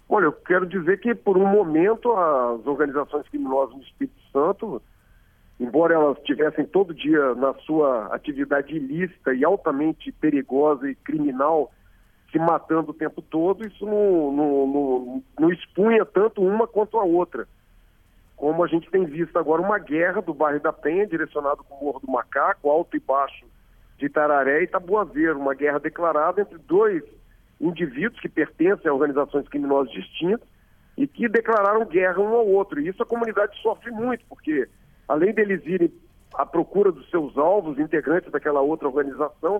Olha, 0.08 0.24
eu 0.24 0.32
quero 0.32 0.66
dizer 0.66 1.00
que, 1.00 1.14
por 1.14 1.36
um 1.36 1.46
momento, 1.46 2.10
as 2.12 2.66
organizações 2.66 3.28
criminosas 3.28 3.76
no 3.76 3.82
Espírito 3.82 4.21
Santo, 4.32 4.82
embora 5.60 5.94
elas 5.94 6.18
tivessem 6.24 6.64
todo 6.64 6.94
dia 6.94 7.34
na 7.34 7.54
sua 7.54 8.06
atividade 8.14 8.74
ilícita 8.74 9.34
e 9.34 9.44
altamente 9.44 10.10
perigosa 10.12 10.88
e 10.90 10.94
criminal, 10.94 11.70
se 12.30 12.38
matando 12.38 12.90
o 12.90 12.94
tempo 12.94 13.20
todo, 13.20 13.66
isso 13.66 13.84
não, 13.84 14.32
não, 14.32 14.66
não, 14.66 15.22
não 15.38 15.52
expunha 15.52 16.04
tanto 16.04 16.42
uma 16.42 16.66
quanto 16.66 16.98
a 16.98 17.04
outra. 17.04 17.46
Como 18.34 18.64
a 18.64 18.66
gente 18.66 18.90
tem 18.90 19.04
visto 19.04 19.38
agora 19.38 19.62
uma 19.62 19.78
guerra 19.78 20.22
do 20.22 20.34
bairro 20.34 20.58
da 20.58 20.72
Penha, 20.72 21.06
direcionado 21.06 21.62
com 21.62 21.74
o 21.74 21.84
Morro 21.84 22.00
do 22.00 22.10
Macaco, 22.10 22.70
alto 22.70 22.96
e 22.96 23.00
baixo 23.00 23.46
de 23.98 24.06
Itararé 24.06 24.62
e 24.62 24.66
Tabuazeiro, 24.66 25.38
uma 25.38 25.54
guerra 25.54 25.78
declarada 25.78 26.40
entre 26.40 26.58
dois 26.58 27.04
indivíduos 27.60 28.20
que 28.20 28.28
pertencem 28.28 28.90
a 28.90 28.94
organizações 28.94 29.46
criminosas 29.46 29.92
distintas 29.92 30.51
e 30.96 31.06
que 31.06 31.28
declararam 31.28 31.86
guerra 31.86 32.20
um 32.20 32.34
ao 32.34 32.46
outro. 32.46 32.80
E 32.80 32.88
isso 32.88 33.02
a 33.02 33.06
comunidade 33.06 33.60
sofre 33.60 33.90
muito, 33.90 34.24
porque 34.28 34.68
além 35.08 35.32
deles 35.32 35.62
irem 35.64 35.92
à 36.34 36.44
procura 36.44 36.92
dos 36.92 37.08
seus 37.10 37.36
alvos, 37.36 37.78
integrantes 37.78 38.30
daquela 38.30 38.60
outra 38.60 38.88
organização, 38.88 39.58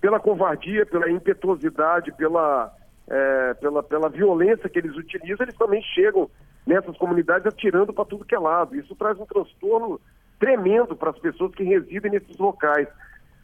pela 0.00 0.20
covardia, 0.20 0.84
pela 0.86 1.10
impetuosidade, 1.10 2.12
pela, 2.12 2.74
é, 3.08 3.54
pela, 3.54 3.82
pela 3.82 4.08
violência 4.08 4.68
que 4.68 4.78
eles 4.78 4.94
utilizam, 4.96 5.44
eles 5.44 5.56
também 5.56 5.82
chegam 5.82 6.30
nessas 6.66 6.96
comunidades 6.96 7.46
atirando 7.46 7.92
para 7.92 8.04
tudo 8.04 8.24
que 8.24 8.34
é 8.34 8.38
lado. 8.38 8.76
Isso 8.76 8.94
traz 8.96 9.18
um 9.18 9.26
transtorno 9.26 10.00
tremendo 10.38 10.94
para 10.94 11.10
as 11.10 11.18
pessoas 11.18 11.54
que 11.54 11.64
residem 11.64 12.10
nesses 12.10 12.36
locais. 12.36 12.88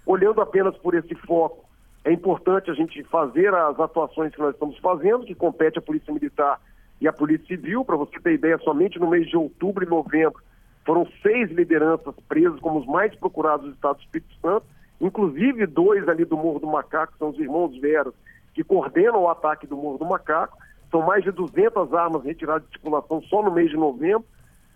Olhando 0.05 0.41
apenas 0.41 0.77
por 0.79 0.95
esse 0.95 1.15
foco 1.15 1.65
é 2.05 2.13
importante 2.13 2.71
a 2.71 2.75
gente 2.75 3.03
fazer 3.05 3.55
as 3.55 3.79
atuações 3.79 4.35
que 4.35 4.41
nós 4.41 4.53
estamos 4.55 4.77
fazendo, 4.79 5.25
que 5.25 5.35
compete 5.35 5.79
à 5.79 5.83
Polícia 5.83 6.13
Militar 6.13 6.61
e 7.03 7.09
à 7.09 7.13
Polícia 7.13 7.47
Civil. 7.47 7.85
Para 7.85 7.97
você 7.97 8.19
ter 8.21 8.35
ideia, 8.35 8.57
somente 8.59 8.99
no 8.99 9.11
mês 9.11 9.29
de 9.29 9.37
outubro 9.37 9.85
e 9.85 9.89
novembro 9.89 10.41
foram 10.87 11.07
seis 11.21 11.51
lideranças 11.51 12.15
presas 12.29 12.59
como 12.61 12.79
os 12.79 12.87
mais 12.87 13.15
procurados 13.17 13.67
do 13.67 13.73
Estado 13.73 13.97
do 13.97 14.03
Espírito 14.03 14.35
Santo, 14.41 14.67
inclusive 15.01 15.67
dois 15.67 16.09
ali 16.09 16.25
do 16.25 16.37
Morro 16.37 16.61
do 16.61 16.67
Macaco, 16.67 17.13
são 17.19 17.31
os 17.31 17.39
irmãos 17.39 17.77
Veros, 17.79 18.15
que 18.55 18.65
coordenam 18.65 19.23
o 19.23 19.29
ataque 19.29 19.67
do 19.67 19.77
Morro 19.77 19.99
do 19.99 20.05
Macaco. 20.05 20.57
São 20.91 21.03
mais 21.03 21.25
de 21.25 21.31
200 21.31 21.93
armas 21.95 22.25
retiradas 22.25 22.67
de 22.69 22.75
circulação 22.75 23.23
só 23.23 23.43
no 23.43 23.51
mês 23.51 23.71
de 23.71 23.77
novembro. 23.77 24.25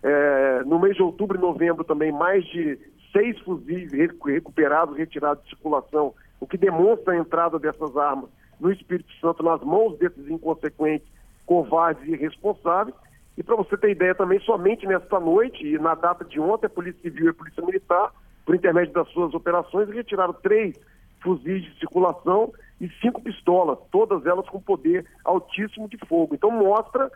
É, 0.03 0.63
no 0.65 0.79
mês 0.79 0.97
de 0.97 1.03
outubro 1.03 1.37
e 1.37 1.41
novembro 1.41 1.85
também 1.85 2.13
mais 2.13 2.45
de 2.47 2.79
seis 3.13 3.39
fuzis 3.41 3.93
recuperados, 3.93 4.97
retirados 4.97 5.43
de 5.45 5.51
circulação 5.51 6.15
o 6.41 6.47
que 6.47 6.57
demonstra 6.57 7.15
a 7.15 7.17
entrada 7.17 7.59
dessas 7.59 7.97
armas 7.97 8.31
no 8.61 8.71
Espírito 8.71 9.13
Santo 9.21 9.43
nas 9.43 9.61
mãos 9.63 9.99
desses 9.99 10.29
inconsequentes, 10.29 11.09
covardes 11.47 12.07
e 12.07 12.13
irresponsáveis. 12.13 12.95
E 13.39 13.43
para 13.43 13.57
você 13.57 13.77
ter 13.77 13.91
ideia 13.91 14.15
também, 14.15 14.41
somente 14.41 14.87
nesta 14.87 15.21
noite 15.21 15.67
e 15.67 15.79
na 15.79 15.95
data 15.95 16.25
de 16.25 16.41
ontem, 16.41 16.67
a 16.67 16.71
Polícia 16.71 17.01
Civil 17.03 17.27
e 17.27 17.29
a 17.29 17.35
Polícia 17.35 17.65
Militar, 17.65 18.13
por 18.45 18.55
intermédio 18.55 18.93
das 18.93 19.09
suas 19.09 19.33
operações, 19.35 19.89
retiraram 19.89 20.33
três 20.33 20.79
fuzis 21.23 21.63
de 21.63 21.79
circulação 21.79 22.53
e 22.81 22.89
cinco 23.01 23.21
pistolas, 23.23 23.79
todas 23.91 24.25
elas 24.27 24.49
com 24.49 24.61
poder 24.61 25.07
altíssimo 25.25 25.89
de 25.89 25.99
fogo. 26.07 26.35
Então 26.35 26.51
mostra 26.51 27.11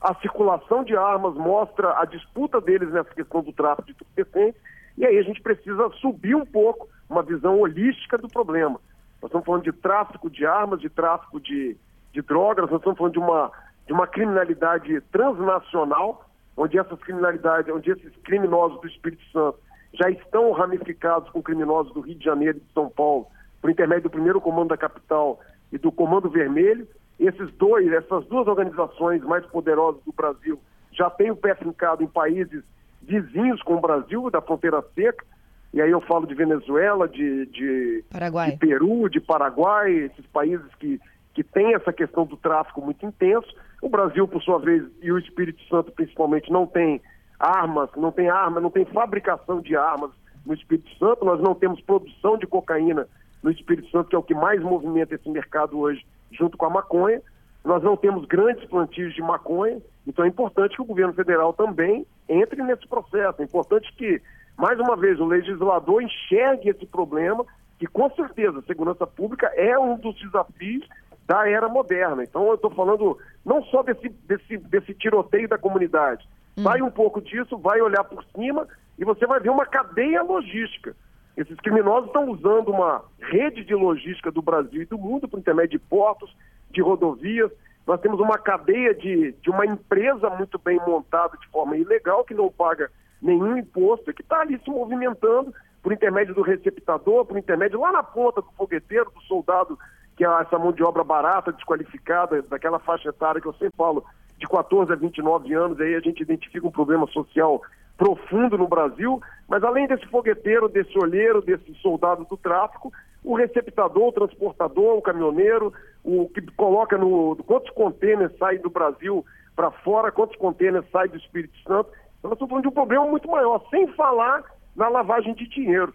a 0.00 0.14
circulação 0.16 0.84
de 0.84 0.96
armas, 0.96 1.34
mostra 1.34 1.98
a 1.98 2.04
disputa 2.04 2.60
deles 2.60 2.90
nessa 2.92 3.10
questão 3.14 3.42
do 3.42 3.52
tráfico 3.52 3.86
de 3.86 3.92
entorpecentes, 3.92 4.60
e 4.98 5.06
aí 5.06 5.18
a 5.18 5.22
gente 5.22 5.40
precisa 5.40 5.88
subir 6.00 6.34
um 6.34 6.44
pouco 6.44 6.88
uma 7.08 7.22
visão 7.22 7.58
holística 7.58 8.18
do 8.18 8.28
problema. 8.28 8.78
Nós 9.22 9.30
estamos 9.30 9.46
falando 9.46 9.64
de 9.64 9.72
tráfico 9.72 10.28
de 10.28 10.44
armas, 10.44 10.80
de 10.80 10.90
tráfico 10.90 11.40
de, 11.40 11.76
de 12.12 12.20
drogas, 12.20 12.70
nós 12.70 12.78
estamos 12.78 12.98
falando 12.98 13.14
de 13.14 13.18
uma, 13.18 13.50
de 13.86 13.92
uma 13.92 14.06
criminalidade 14.06 15.00
transnacional, 15.12 16.28
onde 16.56 16.78
essas 16.78 16.98
criminalidades, 17.00 17.72
onde 17.72 17.90
esses 17.90 18.14
criminosos 18.24 18.80
do 18.80 18.86
Espírito 18.86 19.22
Santo 19.32 19.58
já 19.92 20.10
estão 20.10 20.50
ramificados 20.52 21.30
com 21.30 21.42
criminosos 21.42 21.92
do 21.92 22.00
Rio 22.00 22.16
de 22.16 22.24
Janeiro 22.24 22.58
e 22.58 22.60
de 22.60 22.72
São 22.72 22.88
Paulo, 22.88 23.26
por 23.60 23.70
intermédio 23.70 24.04
do 24.04 24.10
primeiro 24.10 24.40
comando 24.40 24.68
da 24.68 24.76
capital 24.76 25.40
e 25.72 25.78
do 25.78 25.92
Comando 25.92 26.28
Vermelho. 26.28 26.86
Esses 27.18 27.52
dois, 27.54 27.90
essas 27.92 28.26
duas 28.26 28.46
organizações 28.46 29.22
mais 29.22 29.44
poderosas 29.46 30.02
do 30.04 30.12
Brasil 30.12 30.60
já 30.92 31.08
têm 31.10 31.30
o 31.30 31.36
pé 31.36 31.54
fincado 31.54 32.02
em 32.02 32.06
países 32.06 32.62
vizinhos 33.02 33.62
com 33.62 33.74
o 33.74 33.80
Brasil, 33.80 34.30
da 34.30 34.40
fronteira 34.40 34.82
seca, 34.94 35.24
e 35.72 35.80
aí 35.80 35.90
eu 35.90 36.00
falo 36.00 36.26
de 36.26 36.34
Venezuela, 36.34 37.08
de, 37.08 37.46
de, 37.46 38.04
de 38.52 38.58
Peru, 38.58 39.08
de 39.08 39.20
Paraguai, 39.20 39.92
esses 39.92 40.24
países 40.26 40.66
que, 40.78 41.00
que 41.34 41.42
têm 41.42 41.74
essa 41.74 41.92
questão 41.92 42.24
do 42.24 42.36
tráfico 42.36 42.80
muito 42.80 43.04
intenso. 43.04 43.48
O 43.84 43.88
Brasil, 43.90 44.26
por 44.26 44.42
sua 44.42 44.58
vez, 44.58 44.82
e 45.02 45.12
o 45.12 45.18
Espírito 45.18 45.62
Santo 45.68 45.92
principalmente, 45.92 46.50
não 46.50 46.66
tem 46.66 47.02
armas, 47.38 47.90
não 47.94 48.10
tem 48.10 48.30
armas, 48.30 48.62
não 48.62 48.70
tem 48.70 48.86
fabricação 48.86 49.60
de 49.60 49.76
armas 49.76 50.10
no 50.46 50.54
Espírito 50.54 50.88
Santo, 50.96 51.22
nós 51.22 51.38
não 51.38 51.54
temos 51.54 51.82
produção 51.82 52.38
de 52.38 52.46
cocaína 52.46 53.06
no 53.42 53.50
Espírito 53.50 53.90
Santo, 53.90 54.08
que 54.08 54.16
é 54.16 54.18
o 54.18 54.22
que 54.22 54.32
mais 54.32 54.62
movimenta 54.62 55.14
esse 55.14 55.28
mercado 55.28 55.78
hoje, 55.78 56.02
junto 56.32 56.56
com 56.56 56.64
a 56.64 56.70
maconha. 56.70 57.20
Nós 57.62 57.82
não 57.82 57.94
temos 57.94 58.24
grandes 58.24 58.64
plantios 58.70 59.14
de 59.14 59.20
maconha, 59.20 59.82
então 60.06 60.24
é 60.24 60.28
importante 60.28 60.76
que 60.76 60.82
o 60.82 60.86
governo 60.86 61.12
federal 61.12 61.52
também 61.52 62.06
entre 62.26 62.62
nesse 62.62 62.88
processo. 62.88 63.42
É 63.42 63.44
importante 63.44 63.94
que 63.98 64.18
mais 64.56 64.80
uma 64.80 64.96
vez, 64.96 65.20
o 65.20 65.26
legislador 65.26 66.02
enxergue 66.02 66.70
esse 66.70 66.86
problema 66.86 67.44
que 67.78 67.86
com 67.86 68.08
certeza 68.14 68.60
a 68.60 68.62
segurança 68.62 69.06
pública 69.06 69.52
é 69.54 69.78
um 69.78 69.98
dos 69.98 70.18
desafios 70.22 70.88
da 71.26 71.48
era 71.48 71.68
moderna. 71.68 72.22
Então 72.22 72.46
eu 72.48 72.54
estou 72.54 72.70
falando 72.70 73.18
não 73.44 73.62
só 73.64 73.82
desse, 73.82 74.08
desse, 74.08 74.56
desse 74.58 74.94
tiroteio 74.94 75.48
da 75.48 75.58
comunidade. 75.58 76.28
Hum. 76.56 76.62
Vai 76.62 76.82
um 76.82 76.90
pouco 76.90 77.20
disso, 77.20 77.58
vai 77.58 77.80
olhar 77.80 78.04
por 78.04 78.24
cima 78.34 78.66
e 78.98 79.04
você 79.04 79.26
vai 79.26 79.40
ver 79.40 79.50
uma 79.50 79.66
cadeia 79.66 80.22
logística. 80.22 80.94
Esses 81.36 81.56
criminosos 81.56 82.06
estão 82.06 82.30
usando 82.30 82.68
uma 82.68 83.04
rede 83.20 83.64
de 83.64 83.74
logística 83.74 84.30
do 84.30 84.40
Brasil 84.40 84.82
e 84.82 84.86
do 84.86 84.96
mundo 84.96 85.26
por 85.26 85.38
intermédio 85.38 85.78
de 85.78 85.84
portos, 85.84 86.34
de 86.70 86.80
rodovias. 86.80 87.50
Nós 87.86 88.00
temos 88.00 88.20
uma 88.20 88.38
cadeia 88.38 88.94
de, 88.94 89.32
de 89.32 89.50
uma 89.50 89.66
empresa 89.66 90.30
muito 90.30 90.58
bem 90.58 90.78
montada 90.86 91.36
de 91.36 91.48
forma 91.48 91.76
ilegal, 91.76 92.24
que 92.24 92.34
não 92.34 92.50
paga 92.50 92.90
nenhum 93.20 93.56
imposto 93.56 94.10
e 94.10 94.14
que 94.14 94.22
está 94.22 94.40
ali 94.40 94.60
se 94.62 94.70
movimentando 94.70 95.52
por 95.82 95.92
intermédio 95.92 96.34
do 96.34 96.42
receptador, 96.42 97.26
por 97.26 97.36
intermédio 97.36 97.80
lá 97.80 97.90
na 97.90 98.02
ponta 98.02 98.40
do 98.40 98.50
fogueteiro, 98.52 99.10
do 99.10 99.20
soldado, 99.22 99.78
que 100.16 100.24
é 100.24 100.28
essa 100.40 100.58
mão 100.58 100.72
de 100.72 100.82
obra 100.82 101.02
barata, 101.02 101.52
desqualificada, 101.52 102.42
daquela 102.42 102.78
faixa 102.78 103.08
etária 103.08 103.40
que 103.40 103.48
eu 103.48 103.52
sempre 103.54 103.76
falo, 103.76 104.04
de 104.38 104.46
14 104.46 104.92
a 104.92 104.96
29 104.96 105.54
anos, 105.54 105.80
aí 105.80 105.94
a 105.94 106.00
gente 106.00 106.22
identifica 106.22 106.66
um 106.66 106.70
problema 106.70 107.06
social 107.08 107.62
profundo 107.96 108.58
no 108.58 108.68
Brasil, 108.68 109.20
mas 109.48 109.62
além 109.62 109.86
desse 109.86 110.06
fogueteiro, 110.06 110.68
desse 110.68 110.98
olheiro, 110.98 111.40
desse 111.40 111.72
soldado 111.76 112.24
do 112.24 112.36
tráfico, 112.36 112.92
o 113.22 113.34
receptador, 113.34 114.08
o 114.08 114.12
transportador, 114.12 114.98
o 114.98 115.02
caminhoneiro, 115.02 115.72
o 116.02 116.28
que 116.28 116.42
coloca 116.52 116.98
no. 116.98 117.36
quantos 117.46 117.70
contêineres 117.70 118.36
saem 118.36 118.60
do 118.60 118.68
Brasil 118.68 119.24
para 119.56 119.70
fora, 119.70 120.12
quantos 120.12 120.36
contêineres 120.36 120.88
saem 120.90 121.10
do 121.10 121.16
Espírito 121.16 121.56
Santo. 121.66 121.88
Então, 122.18 122.30
nós 122.30 122.32
estamos 122.32 122.50
falando 122.50 122.62
de 122.64 122.68
um 122.68 122.72
problema 122.72 123.06
muito 123.06 123.28
maior, 123.28 123.64
sem 123.70 123.86
falar 123.94 124.42
na 124.76 124.88
lavagem 124.88 125.34
de 125.34 125.48
dinheiro. 125.48 125.94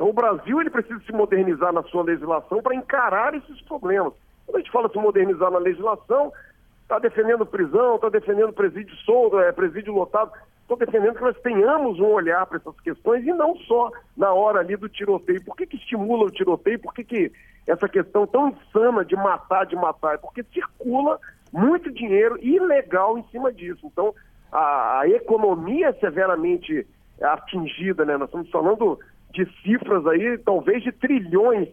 Então, 0.00 0.08
o 0.08 0.14
Brasil 0.14 0.58
ele 0.58 0.70
precisa 0.70 0.98
se 1.00 1.12
modernizar 1.12 1.74
na 1.74 1.82
sua 1.82 2.02
legislação 2.02 2.62
para 2.62 2.74
encarar 2.74 3.34
esses 3.34 3.60
problemas. 3.60 4.14
Quando 4.46 4.56
a 4.56 4.60
gente 4.60 4.72
fala 4.72 4.88
se 4.88 4.96
modernizar 4.96 5.50
na 5.50 5.58
legislação, 5.58 6.32
está 6.84 6.98
defendendo 6.98 7.44
prisão, 7.44 7.96
está 7.96 8.08
defendendo 8.08 8.50
presídio 8.50 8.96
solto, 9.04 9.38
é, 9.38 9.52
presídio 9.52 9.92
lotado 9.92 10.32
estou 10.62 10.78
defendendo 10.78 11.16
que 11.16 11.22
nós 11.22 11.36
tenhamos 11.40 11.98
um 11.98 12.06
olhar 12.06 12.46
para 12.46 12.56
essas 12.56 12.80
questões 12.80 13.26
e 13.26 13.32
não 13.32 13.54
só 13.56 13.90
na 14.16 14.32
hora 14.32 14.60
ali 14.60 14.74
do 14.74 14.88
tiroteio. 14.88 15.44
Por 15.44 15.54
que, 15.54 15.66
que 15.66 15.76
estimula 15.76 16.24
o 16.24 16.30
tiroteio? 16.30 16.78
Por 16.78 16.94
que, 16.94 17.04
que 17.04 17.32
essa 17.66 17.86
questão 17.86 18.26
tão 18.26 18.48
insana 18.48 19.04
de 19.04 19.16
matar, 19.16 19.66
de 19.66 19.76
matar? 19.76 20.14
É 20.14 20.18
porque 20.18 20.42
circula 20.44 21.18
muito 21.52 21.92
dinheiro 21.92 22.38
ilegal 22.40 23.18
em 23.18 23.24
cima 23.30 23.52
disso. 23.52 23.80
Então, 23.84 24.14
a, 24.50 25.00
a 25.00 25.08
economia 25.08 25.88
é 25.88 25.92
severamente 25.92 26.86
atingida, 27.20 28.04
né? 28.06 28.16
Nós 28.16 28.28
estamos 28.28 28.48
falando 28.50 28.98
de 29.32 29.46
cifras 29.62 30.06
aí, 30.06 30.38
talvez 30.38 30.82
de 30.82 30.92
trilhões 30.92 31.68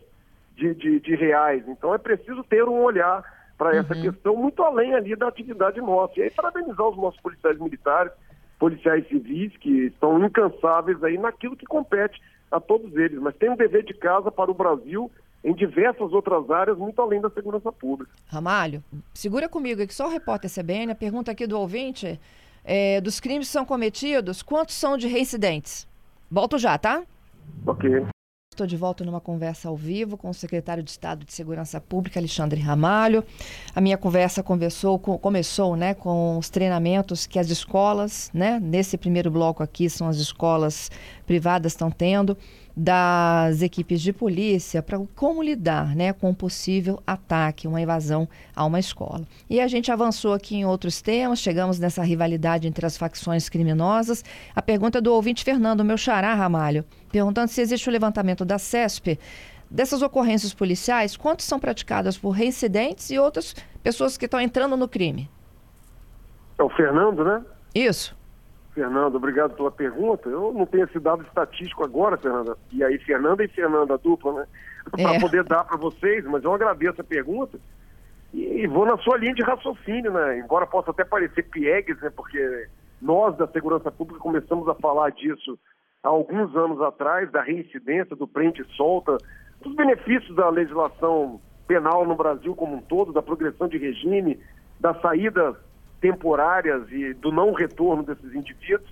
de, 0.55 0.73
de, 0.75 0.99
de 0.99 1.15
reais. 1.15 1.63
Então, 1.67 1.93
é 1.93 1.97
preciso 1.97 2.43
ter 2.43 2.63
um 2.63 2.81
olhar 2.81 3.23
para 3.57 3.75
essa 3.75 3.95
uhum. 3.95 4.01
questão 4.01 4.35
muito 4.35 4.61
além 4.63 4.93
ali 4.93 5.15
da 5.15 5.27
atividade 5.27 5.81
nossa. 5.81 6.13
E 6.19 6.23
aí, 6.23 6.29
parabenizar 6.29 6.87
os 6.87 6.97
nossos 6.97 7.19
policiais 7.21 7.59
militares, 7.59 8.11
policiais 8.59 9.07
civis 9.07 9.55
que 9.57 9.87
estão 9.87 10.23
incansáveis 10.23 11.03
aí 11.03 11.17
naquilo 11.17 11.55
que 11.55 11.65
compete 11.65 12.21
a 12.51 12.59
todos 12.59 12.95
eles, 12.95 13.19
mas 13.19 13.35
tem 13.35 13.49
um 13.49 13.55
dever 13.55 13.83
de 13.83 13.93
casa 13.93 14.31
para 14.31 14.49
o 14.49 14.53
Brasil 14.53 15.11
em 15.43 15.53
diversas 15.53 16.11
outras 16.11 16.49
áreas, 16.49 16.77
muito 16.77 17.01
além 17.01 17.21
da 17.21 17.29
segurança 17.29 17.71
pública. 17.71 18.11
Ramalho, 18.27 18.83
segura 19.13 19.47
comigo 19.47 19.81
aqui, 19.81 19.93
só 19.93 20.07
o 20.07 20.09
repórter 20.09 20.49
CBN, 20.51 20.91
a 20.91 20.95
pergunta 20.95 21.31
aqui 21.31 21.45
do 21.45 21.59
ouvinte, 21.59 22.19
é, 22.63 22.99
dos 23.01 23.19
crimes 23.19 23.47
que 23.47 23.53
são 23.53 23.65
cometidos, 23.65 24.41
quantos 24.41 24.75
são 24.75 24.97
de 24.97 25.07
reincidentes? 25.07 25.87
Volto 26.29 26.57
já, 26.57 26.77
tá? 26.77 27.03
Ok. 27.65 28.07
Estou 28.57 28.65
de 28.65 28.75
volta 28.75 29.05
numa 29.05 29.21
conversa 29.21 29.69
ao 29.69 29.77
vivo 29.77 30.17
com 30.17 30.31
o 30.31 30.33
secretário 30.33 30.81
de 30.81 30.89
Estado 30.89 31.23
de 31.23 31.31
Segurança 31.31 31.79
Pública, 31.79 32.19
Alexandre 32.19 32.59
Ramalho. 32.59 33.23
A 33.75 33.79
minha 33.79 33.97
conversa 33.99 34.41
começou 34.41 35.75
né, 35.77 35.93
com 35.93 36.39
os 36.39 36.49
treinamentos 36.49 37.27
que 37.27 37.37
as 37.37 37.51
escolas, 37.51 38.31
né, 38.33 38.59
nesse 38.59 38.97
primeiro 38.97 39.29
bloco 39.29 39.61
aqui, 39.61 39.87
são 39.87 40.07
as 40.07 40.17
escolas 40.17 40.89
privadas 41.27 41.73
estão 41.73 41.91
tendo 41.91 42.35
das 42.79 43.63
equipes 43.63 43.99
de 43.99 44.13
polícia 44.13 44.83
para 44.83 44.99
como 45.15 45.41
lidar 45.41 45.95
né, 45.95 46.13
com 46.13 46.29
um 46.29 46.33
possível 46.33 47.01
ataque, 47.07 47.67
uma 47.67 47.81
invasão 47.81 48.29
a 48.55 48.63
uma 48.63 48.79
escola. 48.79 49.25
E 49.49 49.59
a 49.59 49.67
gente 49.67 49.91
avançou 49.91 50.31
aqui 50.31 50.57
em 50.57 50.65
outros 50.65 51.01
temas, 51.01 51.39
chegamos 51.39 51.79
nessa 51.79 52.03
rivalidade 52.03 52.67
entre 52.67 52.85
as 52.85 52.95
facções 52.95 53.49
criminosas. 53.49 54.23
A 54.55 54.61
pergunta 54.61 55.01
do 55.01 55.11
ouvinte 55.11 55.43
Fernando, 55.43 55.83
meu 55.83 55.97
xará 55.97 56.35
Ramalho, 56.35 56.85
perguntando 57.11 57.47
se 57.47 57.61
existe 57.61 57.89
o 57.89 57.91
levantamento 57.91 58.45
da 58.45 58.59
CESP 58.59 59.17
dessas 59.71 60.03
ocorrências 60.03 60.53
policiais, 60.53 61.17
quantas 61.17 61.47
são 61.47 61.59
praticadas 61.59 62.15
por 62.15 62.29
reincidentes 62.29 63.09
e 63.09 63.17
outras 63.17 63.55
pessoas 63.81 64.17
que 64.17 64.25
estão 64.25 64.39
entrando 64.39 64.77
no 64.77 64.87
crime? 64.87 65.27
É 66.59 66.63
o 66.63 66.69
Fernando, 66.69 67.25
né? 67.25 67.41
Isso. 67.73 68.15
Fernando, 68.77 69.15
obrigado 69.15 69.55
pela 69.55 69.71
pergunta. 69.71 70.29
Eu 70.29 70.53
não 70.53 70.67
tenho 70.67 70.83
esse 70.83 70.99
dado 70.99 71.23
estatístico 71.23 71.83
agora, 71.83 72.15
Fernanda. 72.15 72.55
E 72.71 72.83
aí, 72.83 72.99
Fernanda 72.99 73.43
e 73.43 73.47
Fernanda, 73.47 73.97
dupla, 73.97 74.33
né? 74.33 74.45
Para 74.91 75.15
é. 75.15 75.19
poder 75.19 75.43
dar 75.45 75.63
para 75.63 75.77
vocês, 75.77 76.23
mas 76.25 76.43
eu 76.43 76.53
agradeço 76.53 77.01
a 77.01 77.03
pergunta 77.03 77.59
e 78.31 78.67
vou 78.67 78.85
na 78.85 78.95
sua 78.99 79.17
linha 79.17 79.33
de 79.33 79.41
raciocínio, 79.41 80.13
né? 80.13 80.37
Embora 80.37 80.67
possa 80.67 80.91
até 80.91 81.03
parecer 81.03 81.41
piegues, 81.49 81.99
né? 82.01 82.11
Porque 82.15 82.67
nós 83.01 83.35
da 83.35 83.47
segurança 83.47 83.91
pública 83.91 84.21
começamos 84.21 84.69
a 84.69 84.75
falar 84.75 85.09
disso 85.09 85.57
há 86.03 86.09
alguns 86.09 86.55
anos 86.55 86.79
atrás, 86.79 87.31
da 87.31 87.41
reincidência, 87.41 88.15
do 88.15 88.27
prende 88.27 88.61
e 88.61 88.75
solta, 88.75 89.17
dos 89.59 89.75
benefícios 89.75 90.35
da 90.35 90.49
legislação 90.49 91.41
penal 91.67 92.05
no 92.05 92.15
Brasil 92.15 92.55
como 92.55 92.75
um 92.75 92.81
todo, 92.81 93.11
da 93.11 93.23
progressão 93.23 93.67
de 93.67 93.79
regime, 93.79 94.39
da 94.79 94.93
saída 95.01 95.57
temporárias 95.99 96.89
e 96.91 97.13
do 97.13 97.31
não 97.31 97.53
retorno 97.53 98.03
desses 98.03 98.33
indivíduos. 98.33 98.89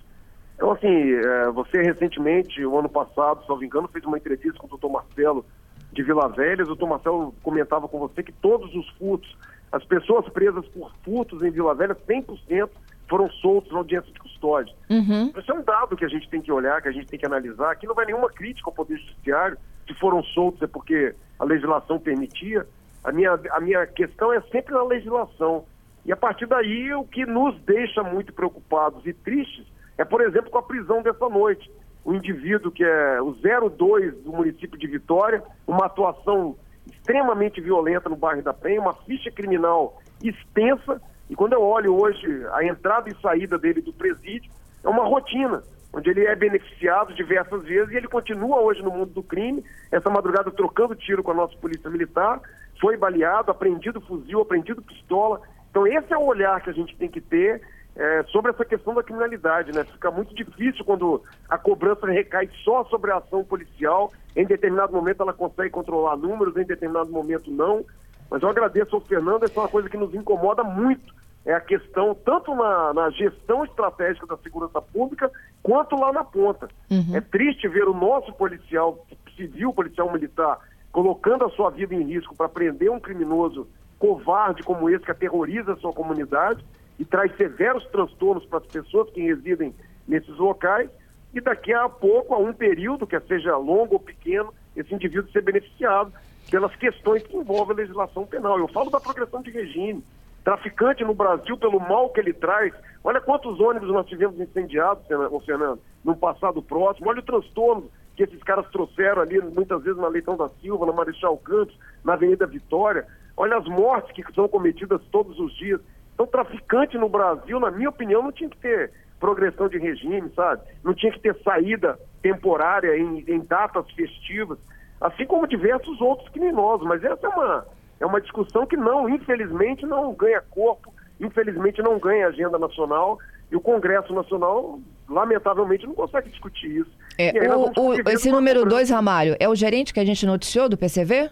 Então, 0.54 0.72
assim, 0.72 1.12
é, 1.12 1.50
você 1.50 1.82
recentemente, 1.82 2.64
o 2.64 2.78
ano 2.78 2.88
passado, 2.88 3.42
se 3.42 3.48
não 3.48 3.58
me 3.58 3.66
engano, 3.66 3.88
fez 3.88 4.04
uma 4.04 4.16
entrevista 4.16 4.58
com 4.58 4.66
o 4.66 4.70
doutor 4.70 4.90
Marcelo 4.90 5.44
de 5.92 6.02
Vila 6.02 6.28
Velha. 6.28 6.64
O 6.64 6.66
doutor 6.66 6.88
Marcelo 6.88 7.34
comentava 7.42 7.86
com 7.88 7.98
você 7.98 8.22
que 8.22 8.32
todos 8.32 8.74
os 8.74 8.88
furtos, 8.90 9.36
as 9.70 9.84
pessoas 9.84 10.26
presas 10.30 10.66
por 10.68 10.90
furtos 11.04 11.42
em 11.42 11.50
Vila 11.50 11.74
Velha, 11.74 11.94
100% 11.94 12.70
foram 13.08 13.30
soltos 13.30 13.70
na 13.70 13.78
audiência 13.78 14.12
de 14.12 14.18
custódia. 14.18 14.74
Uhum. 14.90 15.32
Isso 15.36 15.50
é 15.50 15.54
um 15.54 15.62
dado 15.62 15.96
que 15.96 16.04
a 16.04 16.08
gente 16.08 16.28
tem 16.28 16.40
que 16.40 16.50
olhar, 16.50 16.82
que 16.82 16.88
a 16.88 16.92
gente 16.92 17.06
tem 17.06 17.18
que 17.18 17.26
analisar. 17.26 17.70
Aqui 17.70 17.86
não 17.86 17.94
vai 17.94 18.06
nenhuma 18.06 18.28
crítica 18.28 18.68
ao 18.68 18.74
Poder 18.74 18.98
Judiciário. 18.98 19.58
Se 19.86 19.94
foram 19.94 20.22
soltos 20.24 20.62
é 20.62 20.66
porque 20.66 21.14
a 21.38 21.44
legislação 21.44 21.98
permitia. 21.98 22.66
A 23.04 23.12
minha, 23.12 23.38
a 23.50 23.60
minha 23.60 23.86
questão 23.86 24.32
é 24.32 24.40
sempre 24.52 24.74
na 24.74 24.82
legislação. 24.82 25.64
E 26.06 26.12
a 26.12 26.16
partir 26.16 26.46
daí, 26.46 26.94
o 26.94 27.04
que 27.04 27.26
nos 27.26 27.60
deixa 27.62 28.02
muito 28.02 28.32
preocupados 28.32 29.04
e 29.04 29.12
tristes 29.12 29.66
é, 29.98 30.04
por 30.04 30.20
exemplo, 30.20 30.50
com 30.50 30.58
a 30.58 30.62
prisão 30.62 31.02
dessa 31.02 31.28
noite. 31.28 31.70
O 32.04 32.14
indivíduo 32.14 32.70
que 32.70 32.84
é 32.84 33.20
o 33.20 33.32
02 33.32 34.22
do 34.22 34.30
município 34.30 34.78
de 34.78 34.86
Vitória, 34.86 35.42
uma 35.66 35.86
atuação 35.86 36.56
extremamente 36.86 37.60
violenta 37.60 38.08
no 38.08 38.14
bairro 38.14 38.42
da 38.42 38.54
Penha, 38.54 38.80
uma 38.80 38.92
ficha 38.92 39.30
criminal 39.30 40.00
extensa. 40.22 41.02
E 41.28 41.34
quando 41.34 41.54
eu 41.54 41.62
olho 41.62 42.00
hoje 42.00 42.46
a 42.52 42.64
entrada 42.64 43.10
e 43.10 43.20
saída 43.20 43.58
dele 43.58 43.80
do 43.80 43.92
presídio, 43.92 44.52
é 44.84 44.88
uma 44.88 45.04
rotina, 45.04 45.64
onde 45.92 46.10
ele 46.10 46.24
é 46.24 46.36
beneficiado 46.36 47.12
diversas 47.14 47.64
vezes 47.64 47.92
e 47.92 47.96
ele 47.96 48.06
continua 48.06 48.60
hoje 48.60 48.80
no 48.82 48.92
mundo 48.92 49.10
do 49.12 49.22
crime. 49.24 49.64
Essa 49.90 50.08
madrugada 50.08 50.52
trocando 50.52 50.94
tiro 50.94 51.24
com 51.24 51.32
a 51.32 51.34
nossa 51.34 51.56
polícia 51.56 51.90
militar, 51.90 52.40
foi 52.80 52.96
baleado, 52.96 53.50
apreendido 53.50 54.00
fuzil, 54.00 54.42
apreendido 54.42 54.80
pistola. 54.82 55.40
Então, 55.76 55.86
esse 55.86 56.10
é 56.10 56.16
o 56.16 56.24
olhar 56.24 56.58
que 56.62 56.70
a 56.70 56.72
gente 56.72 56.96
tem 56.96 57.06
que 57.06 57.20
ter 57.20 57.60
é, 57.94 58.22
sobre 58.32 58.50
essa 58.50 58.64
questão 58.64 58.94
da 58.94 59.02
criminalidade, 59.02 59.72
né? 59.72 59.84
Fica 59.84 60.10
muito 60.10 60.34
difícil 60.34 60.82
quando 60.86 61.22
a 61.50 61.58
cobrança 61.58 62.06
recai 62.06 62.48
só 62.64 62.82
sobre 62.86 63.10
a 63.10 63.18
ação 63.18 63.44
policial. 63.44 64.10
Em 64.34 64.46
determinado 64.46 64.94
momento 64.94 65.22
ela 65.22 65.34
consegue 65.34 65.68
controlar 65.68 66.16
números, 66.16 66.56
em 66.56 66.64
determinado 66.64 67.10
momento 67.10 67.50
não. 67.50 67.84
Mas 68.30 68.42
eu 68.42 68.48
agradeço 68.48 68.96
ao 68.96 69.02
Fernando, 69.02 69.42
essa 69.42 69.52
é 69.52 69.62
uma 69.62 69.68
coisa 69.68 69.90
que 69.90 69.98
nos 69.98 70.14
incomoda 70.14 70.64
muito. 70.64 71.14
É 71.44 71.52
a 71.52 71.60
questão, 71.60 72.14
tanto 72.24 72.54
na, 72.54 72.94
na 72.94 73.10
gestão 73.10 73.62
estratégica 73.62 74.26
da 74.26 74.38
segurança 74.38 74.80
pública, 74.80 75.30
quanto 75.62 75.94
lá 75.94 76.10
na 76.10 76.24
ponta. 76.24 76.70
Uhum. 76.90 77.14
É 77.14 77.20
triste 77.20 77.68
ver 77.68 77.86
o 77.86 77.92
nosso 77.92 78.32
policial 78.32 79.06
civil, 79.36 79.74
policial 79.74 80.10
militar, 80.10 80.58
colocando 80.90 81.44
a 81.44 81.50
sua 81.50 81.68
vida 81.68 81.94
em 81.94 82.02
risco 82.02 82.34
para 82.34 82.48
prender 82.48 82.90
um 82.90 82.98
criminoso 82.98 83.68
covarde 83.98 84.62
como 84.62 84.90
esse 84.90 85.04
que 85.04 85.10
aterroriza 85.10 85.72
a 85.72 85.76
sua 85.76 85.92
comunidade 85.92 86.64
e 86.98 87.04
traz 87.04 87.34
severos 87.36 87.84
transtornos 87.86 88.44
para 88.46 88.58
as 88.58 88.66
pessoas 88.66 89.10
que 89.10 89.20
residem 89.20 89.74
nesses 90.06 90.36
locais 90.36 90.90
e 91.34 91.40
daqui 91.40 91.72
a 91.72 91.88
pouco, 91.88 92.34
a 92.34 92.38
um 92.38 92.52
período, 92.52 93.06
quer 93.06 93.22
seja 93.22 93.56
longo 93.56 93.94
ou 93.94 94.00
pequeno, 94.00 94.54
esse 94.74 94.94
indivíduo 94.94 95.30
ser 95.30 95.42
beneficiado 95.42 96.12
pelas 96.50 96.74
questões 96.76 97.22
que 97.24 97.36
envolvem 97.36 97.74
a 97.74 97.80
legislação 97.80 98.24
penal. 98.24 98.58
Eu 98.58 98.68
falo 98.68 98.90
da 98.90 99.00
progressão 99.00 99.42
de 99.42 99.50
regime. 99.50 100.02
Traficante 100.44 101.04
no 101.04 101.12
Brasil, 101.12 101.58
pelo 101.58 101.80
mal 101.80 102.08
que 102.10 102.20
ele 102.20 102.32
traz, 102.32 102.72
olha 103.02 103.20
quantos 103.20 103.58
ônibus 103.58 103.88
nós 103.88 104.06
tivemos 104.06 104.40
incendiados, 104.40 105.04
Fernando, 105.44 105.80
no 106.04 106.16
passado 106.16 106.62
próximo, 106.62 107.10
olha 107.10 107.18
o 107.18 107.24
transtorno 107.24 107.90
que 108.16 108.22
esses 108.22 108.42
caras 108.42 108.66
trouxeram 108.70 109.20
ali, 109.20 109.38
muitas 109.40 109.82
vezes 109.82 110.00
na 110.00 110.08
Leitão 110.08 110.36
da 110.36 110.48
Silva, 110.48 110.86
na 110.86 110.92
Marechal 110.92 111.36
Campos, 111.36 111.76
na 112.02 112.14
Avenida 112.14 112.46
Vitória. 112.46 113.06
Olha 113.36 113.58
as 113.58 113.66
mortes 113.66 114.12
que 114.12 114.24
são 114.34 114.48
cometidas 114.48 115.00
todos 115.10 115.38
os 115.38 115.54
dias. 115.56 115.80
Então, 116.14 116.26
traficante 116.26 116.96
no 116.96 117.08
Brasil, 117.08 117.60
na 117.60 117.70
minha 117.70 117.90
opinião, 117.90 118.22
não 118.22 118.32
tinha 118.32 118.48
que 118.48 118.56
ter 118.56 118.90
progressão 119.20 119.68
de 119.68 119.78
regime, 119.78 120.30
sabe? 120.34 120.62
Não 120.82 120.94
tinha 120.94 121.12
que 121.12 121.20
ter 121.20 121.36
saída 121.42 121.98
temporária 122.22 122.96
em, 122.96 123.24
em 123.28 123.40
datas 123.40 123.90
festivas, 123.92 124.58
assim 125.00 125.26
como 125.26 125.46
diversos 125.46 126.00
outros 126.00 126.28
criminosos. 126.30 126.86
Mas 126.86 127.04
essa 127.04 127.26
é 127.26 127.28
uma, 127.28 127.66
é 128.00 128.06
uma 128.06 128.20
discussão 128.20 128.66
que 128.66 128.76
não, 128.76 129.08
infelizmente, 129.08 129.84
não 129.84 130.14
ganha 130.14 130.40
corpo, 130.50 130.92
infelizmente 131.20 131.82
não 131.82 131.98
ganha 131.98 132.28
agenda 132.28 132.58
nacional 132.58 133.18
e 133.50 133.56
o 133.56 133.60
Congresso 133.60 134.12
Nacional, 134.12 134.80
lamentavelmente, 135.08 135.86
não 135.86 135.94
consegue 135.94 136.30
discutir 136.30 136.80
isso. 136.80 136.90
É, 137.16 137.32
o, 137.54 137.72
o, 137.76 137.94
esse 138.10 138.30
número 138.30 138.64
2, 138.64 138.90
Ramalho, 138.90 139.36
é 139.38 139.48
o 139.48 139.54
gerente 139.54 139.94
que 139.94 140.00
a 140.00 140.04
gente 140.04 140.26
noticiou 140.26 140.68
do 140.68 140.76
PCV? 140.76 141.30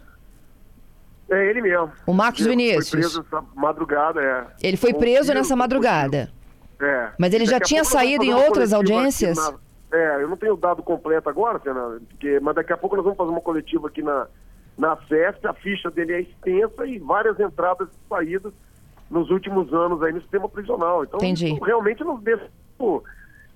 É 1.31 1.47
ele 1.51 1.63
mesmo. 1.63 1.91
O 2.07 2.13
Marcos 2.13 2.41
ele 2.41 2.51
Vinícius. 2.51 2.91
Foi 2.91 3.01
preso 3.01 3.21
essa 3.27 3.45
madrugada, 3.55 4.23
é. 4.23 4.47
Ele 4.63 4.77
foi 4.77 4.93
preso 4.93 5.33
nessa 5.33 5.57
madrugada. 5.57 6.31
É. 6.81 7.11
Mas 7.19 7.33
ele 7.33 7.47
já 7.47 7.59
tinha 7.61 7.85
saído 7.85 8.25
em 8.25 8.35
outras 8.35 8.73
audiências? 8.73 9.37
Na... 9.37 9.99
É, 9.99 10.23
eu 10.23 10.29
não 10.29 10.37
tenho 10.37 10.55
o 10.55 10.57
dado 10.57 10.83
completo 10.83 11.29
agora, 11.29 11.59
Fernanda, 11.59 12.01
porque... 12.09 12.41
mas 12.41 12.55
daqui 12.57 12.73
a 12.73 12.77
pouco 12.77 12.97
nós 12.97 13.05
vamos 13.05 13.17
fazer 13.17 13.31
uma 13.31 13.41
coletiva 13.41 13.87
aqui 13.87 14.03
na, 14.03 14.27
na 14.77 14.97
CESP, 15.09 15.47
a 15.47 15.55
ficha 15.55 15.91
dele 15.91 16.13
é 16.13 16.21
extensa 16.23 16.85
e 16.85 16.99
várias 16.99 17.39
entradas 17.39 17.89
e 17.89 18.09
saídas 18.09 18.53
nos 19.09 19.31
últimos 19.31 19.73
anos 19.73 20.03
aí 20.03 20.13
no 20.13 20.21
sistema 20.21 20.49
prisional. 20.49 21.05
Então, 21.05 21.19
Entendi. 21.19 21.59
realmente 21.65 22.03
nos 22.03 22.21
deixa 22.23 22.51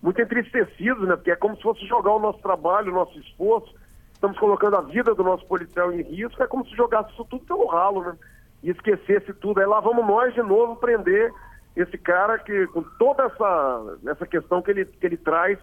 muito 0.00 0.20
entristecidos, 0.20 1.09
né? 1.09 1.16
Porque 1.16 1.33
é 1.33 1.37
como 1.37 1.57
se 1.57 1.62
fosse 1.62 1.85
jogar 1.87 2.12
o 2.12 2.20
nosso 2.20 2.38
trabalho, 2.38 2.92
o 2.92 2.94
nosso 2.94 3.18
esforço. 3.18 3.74
Estamos 4.18 4.37
colocando 4.37 4.74
a 4.74 4.81
vida 4.81 5.14
do 5.14 5.22
nosso 5.22 5.46
policial 5.46 5.92
em 5.92 6.02
risco, 6.02 6.42
é 6.42 6.46
como 6.48 6.66
se 6.66 6.74
jogasse 6.74 7.12
isso 7.12 7.24
tudo 7.26 7.44
pelo 7.44 7.66
ralo, 7.66 8.02
né? 8.02 8.16
E 8.64 8.70
esquecesse 8.70 9.33
tudo. 9.35 9.61
Aí 9.61 9.66
lá 9.66 9.78
vamos 9.78 10.04
nós 10.04 10.35
de 10.35 10.42
novo 10.42 10.74
prender 10.74 11.33
esse 11.76 11.96
cara 11.96 12.37
que, 12.37 12.66
com 12.66 12.83
toda 12.98 13.22
essa, 13.22 13.96
essa 14.09 14.26
questão 14.26 14.61
que 14.61 14.72
ele, 14.72 14.85
que 14.85 15.07
ele 15.07 15.16
traz 15.16 15.57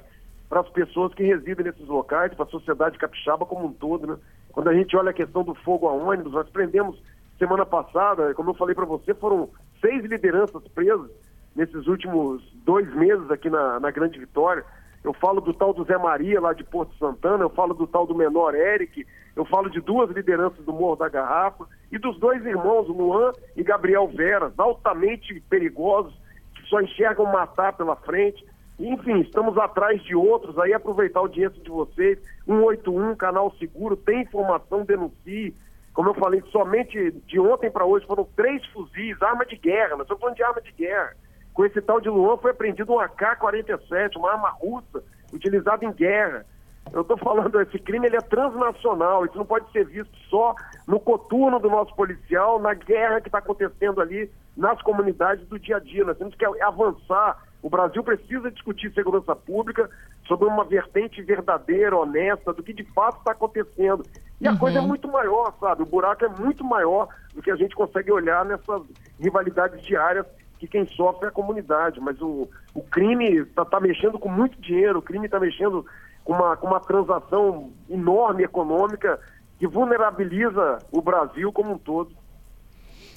para 0.47 0.61
as 0.61 0.69
pessoas 0.69 1.13
que 1.13 1.21
residem 1.21 1.65
nesses 1.65 1.85
locais, 1.85 2.33
para 2.33 2.45
a 2.45 2.47
sociedade 2.47 2.97
capixaba 2.97 3.45
como 3.45 3.65
um 3.65 3.73
todo, 3.73 4.07
né? 4.07 4.17
Quando 4.53 4.69
a 4.69 4.73
gente 4.73 4.95
olha 4.95 5.09
a 5.09 5.13
questão 5.13 5.43
do 5.43 5.53
fogo 5.53 5.89
a 5.89 5.91
ônibus, 5.91 6.31
nós 6.31 6.49
prendemos 6.49 6.97
semana 7.37 7.65
passada, 7.65 8.33
como 8.35 8.51
eu 8.51 8.53
falei 8.53 8.73
para 8.73 8.85
você, 8.85 9.13
foram 9.13 9.49
seis 9.81 10.01
lideranças 10.05 10.65
presas 10.69 11.11
nesses 11.53 11.87
últimos 11.87 12.41
dois 12.63 12.89
meses 12.95 13.29
aqui 13.29 13.49
na, 13.49 13.81
na 13.81 13.91
Grande 13.91 14.17
Vitória. 14.17 14.63
Eu 15.05 15.13
falo 15.13 15.39
do 15.39 15.53
tal 15.53 15.71
do 15.71 15.83
Zé 15.83 15.99
Maria, 15.99 16.41
lá 16.41 16.51
de 16.51 16.63
Porto 16.63 16.97
Santana, 16.97 17.43
eu 17.43 17.49
falo 17.51 17.75
do 17.75 17.85
tal 17.85 18.07
do 18.07 18.15
menor 18.15 18.55
Eric, 18.55 19.05
eu 19.35 19.45
falo 19.45 19.69
de 19.69 19.79
duas 19.79 20.09
lideranças 20.09 20.65
do 20.65 20.73
Morro 20.73 20.95
da 20.95 21.07
Garrafa 21.07 21.67
e 21.91 21.99
dos 21.99 22.17
dois 22.19 22.43
irmãos, 22.43 22.87
Luan 22.87 23.31
e 23.55 23.61
Gabriel 23.61 24.07
Veras, 24.07 24.51
altamente 24.57 25.39
perigosos, 25.41 26.11
que 26.55 26.67
só 26.67 26.81
enxergam 26.81 27.27
matar 27.27 27.73
pela 27.73 27.95
frente. 27.95 28.43
Enfim, 28.79 29.19
estamos 29.19 29.55
atrás 29.59 30.01
de 30.03 30.15
outros, 30.15 30.57
aí 30.57 30.73
aproveitar 30.73 31.19
a 31.19 31.21
audiência 31.21 31.61
de 31.61 31.69
vocês, 31.69 32.17
181, 32.45 33.15
canal 33.15 33.53
seguro, 33.59 33.95
tem 33.95 34.23
informação, 34.23 34.83
denuncie. 34.83 35.53
Como 35.93 36.09
eu 36.09 36.15
falei, 36.15 36.41
somente 36.51 37.11
de 37.27 37.39
ontem 37.39 37.69
para 37.69 37.85
hoje 37.85 38.07
foram 38.07 38.27
três 38.35 38.65
fuzis, 38.69 39.21
arma 39.21 39.45
de 39.45 39.55
guerra, 39.55 39.91
nós 39.91 40.01
estamos 40.01 40.19
falando 40.19 40.35
de 40.35 40.43
arma 40.43 40.61
de 40.61 40.71
guerra. 40.71 41.15
Com 41.55 41.65
esse 41.65 41.81
tal 41.81 42.01
de 42.01 42.09
Luan 42.09 42.35
foi 42.37 42.51
apreendido 42.51 42.91
um 42.91 42.99
AK-47, 42.99 44.17
uma 44.17 44.33
arma 44.33 44.49
russa, 44.49 45.01
utilizada 45.33 45.85
em 45.85 45.91
guerra. 45.93 46.45
Eu 46.91 47.01
estou 47.01 47.17
falando, 47.17 47.59
esse 47.61 47.79
crime 47.79 48.07
ele 48.07 48.17
é 48.17 48.21
transnacional, 48.21 49.25
isso 49.25 49.37
não 49.37 49.45
pode 49.45 49.71
ser 49.71 49.85
visto 49.85 50.13
só 50.29 50.53
no 50.85 50.99
coturno 50.99 51.57
do 51.57 51.69
nosso 51.69 51.95
policial, 51.95 52.59
na 52.59 52.73
guerra 52.73 53.21
que 53.21 53.29
está 53.29 53.39
acontecendo 53.39 54.01
ali 54.01 54.29
nas 54.55 54.81
comunidades 54.81 55.47
do 55.47 55.57
dia 55.57 55.77
a 55.77 55.79
dia. 55.79 56.03
Nós 56.03 56.17
temos 56.17 56.35
que 56.35 56.45
avançar. 56.61 57.41
O 57.63 57.69
Brasil 57.69 58.03
precisa 58.03 58.51
discutir 58.51 58.93
segurança 58.93 59.33
pública 59.33 59.89
sobre 60.27 60.47
uma 60.47 60.65
vertente 60.65 61.21
verdadeira, 61.21 61.95
honesta, 61.95 62.51
do 62.51 62.61
que 62.61 62.73
de 62.73 62.83
fato 62.91 63.17
está 63.19 63.31
acontecendo. 63.31 64.05
E 64.41 64.47
a 64.47 64.51
uhum. 64.51 64.57
coisa 64.57 64.79
é 64.79 64.81
muito 64.81 65.07
maior, 65.07 65.55
sabe? 65.59 65.83
O 65.83 65.85
buraco 65.85 66.25
é 66.25 66.29
muito 66.29 66.65
maior 66.65 67.07
do 67.33 67.41
que 67.41 67.49
a 67.49 67.55
gente 67.55 67.73
consegue 67.75 68.11
olhar 68.11 68.43
nessas 68.43 68.83
rivalidades 69.19 69.81
diárias 69.83 70.25
que 70.65 70.71
quem 70.71 70.87
sofre 70.87 71.25
é 71.25 71.29
a 71.29 71.31
comunidade, 71.31 71.99
mas 71.99 72.19
o, 72.21 72.49
o 72.73 72.81
crime 72.81 73.39
está 73.41 73.63
tá 73.63 73.79
mexendo 73.79 74.17
com 74.17 74.29
muito 74.29 74.59
dinheiro, 74.59 74.99
o 74.99 75.01
crime 75.01 75.25
está 75.25 75.39
mexendo 75.39 75.85
com 76.23 76.33
uma, 76.33 76.57
com 76.57 76.67
uma 76.67 76.79
transação 76.79 77.71
enorme 77.89 78.43
econômica 78.43 79.19
que 79.59 79.67
vulnerabiliza 79.67 80.79
o 80.91 81.01
Brasil 81.01 81.51
como 81.51 81.73
um 81.73 81.77
todo. 81.77 82.11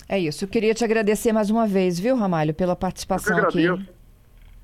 É 0.08 0.18
isso. 0.18 0.44
Eu 0.44 0.48
queria 0.48 0.74
te 0.74 0.84
agradecer 0.84 1.32
mais 1.32 1.50
uma 1.50 1.66
vez, 1.66 1.98
viu, 1.98 2.16
Ramalho, 2.16 2.54
pela 2.54 2.76
participação 2.76 3.38
Eu 3.38 3.44
aqui. 3.44 3.88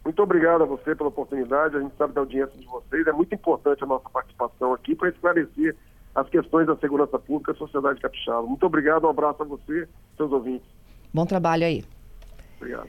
Muito 0.05 0.23
obrigado 0.23 0.63
a 0.63 0.67
você 0.67 0.95
pela 0.95 1.09
oportunidade. 1.09 1.77
A 1.77 1.81
gente 1.81 1.95
sabe 1.97 2.13
da 2.13 2.21
audiência 2.21 2.59
de 2.59 2.67
vocês. 2.67 3.07
É 3.07 3.13
muito 3.13 3.35
importante 3.35 3.83
a 3.83 3.87
nossa 3.87 4.09
participação 4.11 4.73
aqui 4.73 4.95
para 4.95 5.09
esclarecer 5.09 5.75
as 6.15 6.29
questões 6.29 6.67
da 6.67 6.77
segurança 6.77 7.19
pública 7.19 7.53
e 7.53 7.57
sociedade 7.57 8.01
capixaba. 8.01 8.43
Muito 8.43 8.65
obrigado, 8.65 9.05
um 9.07 9.11
abraço 9.11 9.43
a 9.43 9.47
você, 9.47 9.89
seus 10.17 10.31
ouvintes. 10.31 10.69
Bom 11.13 11.27
trabalho 11.27 11.65
aí. 11.65 11.85
Obrigado. 12.61 12.83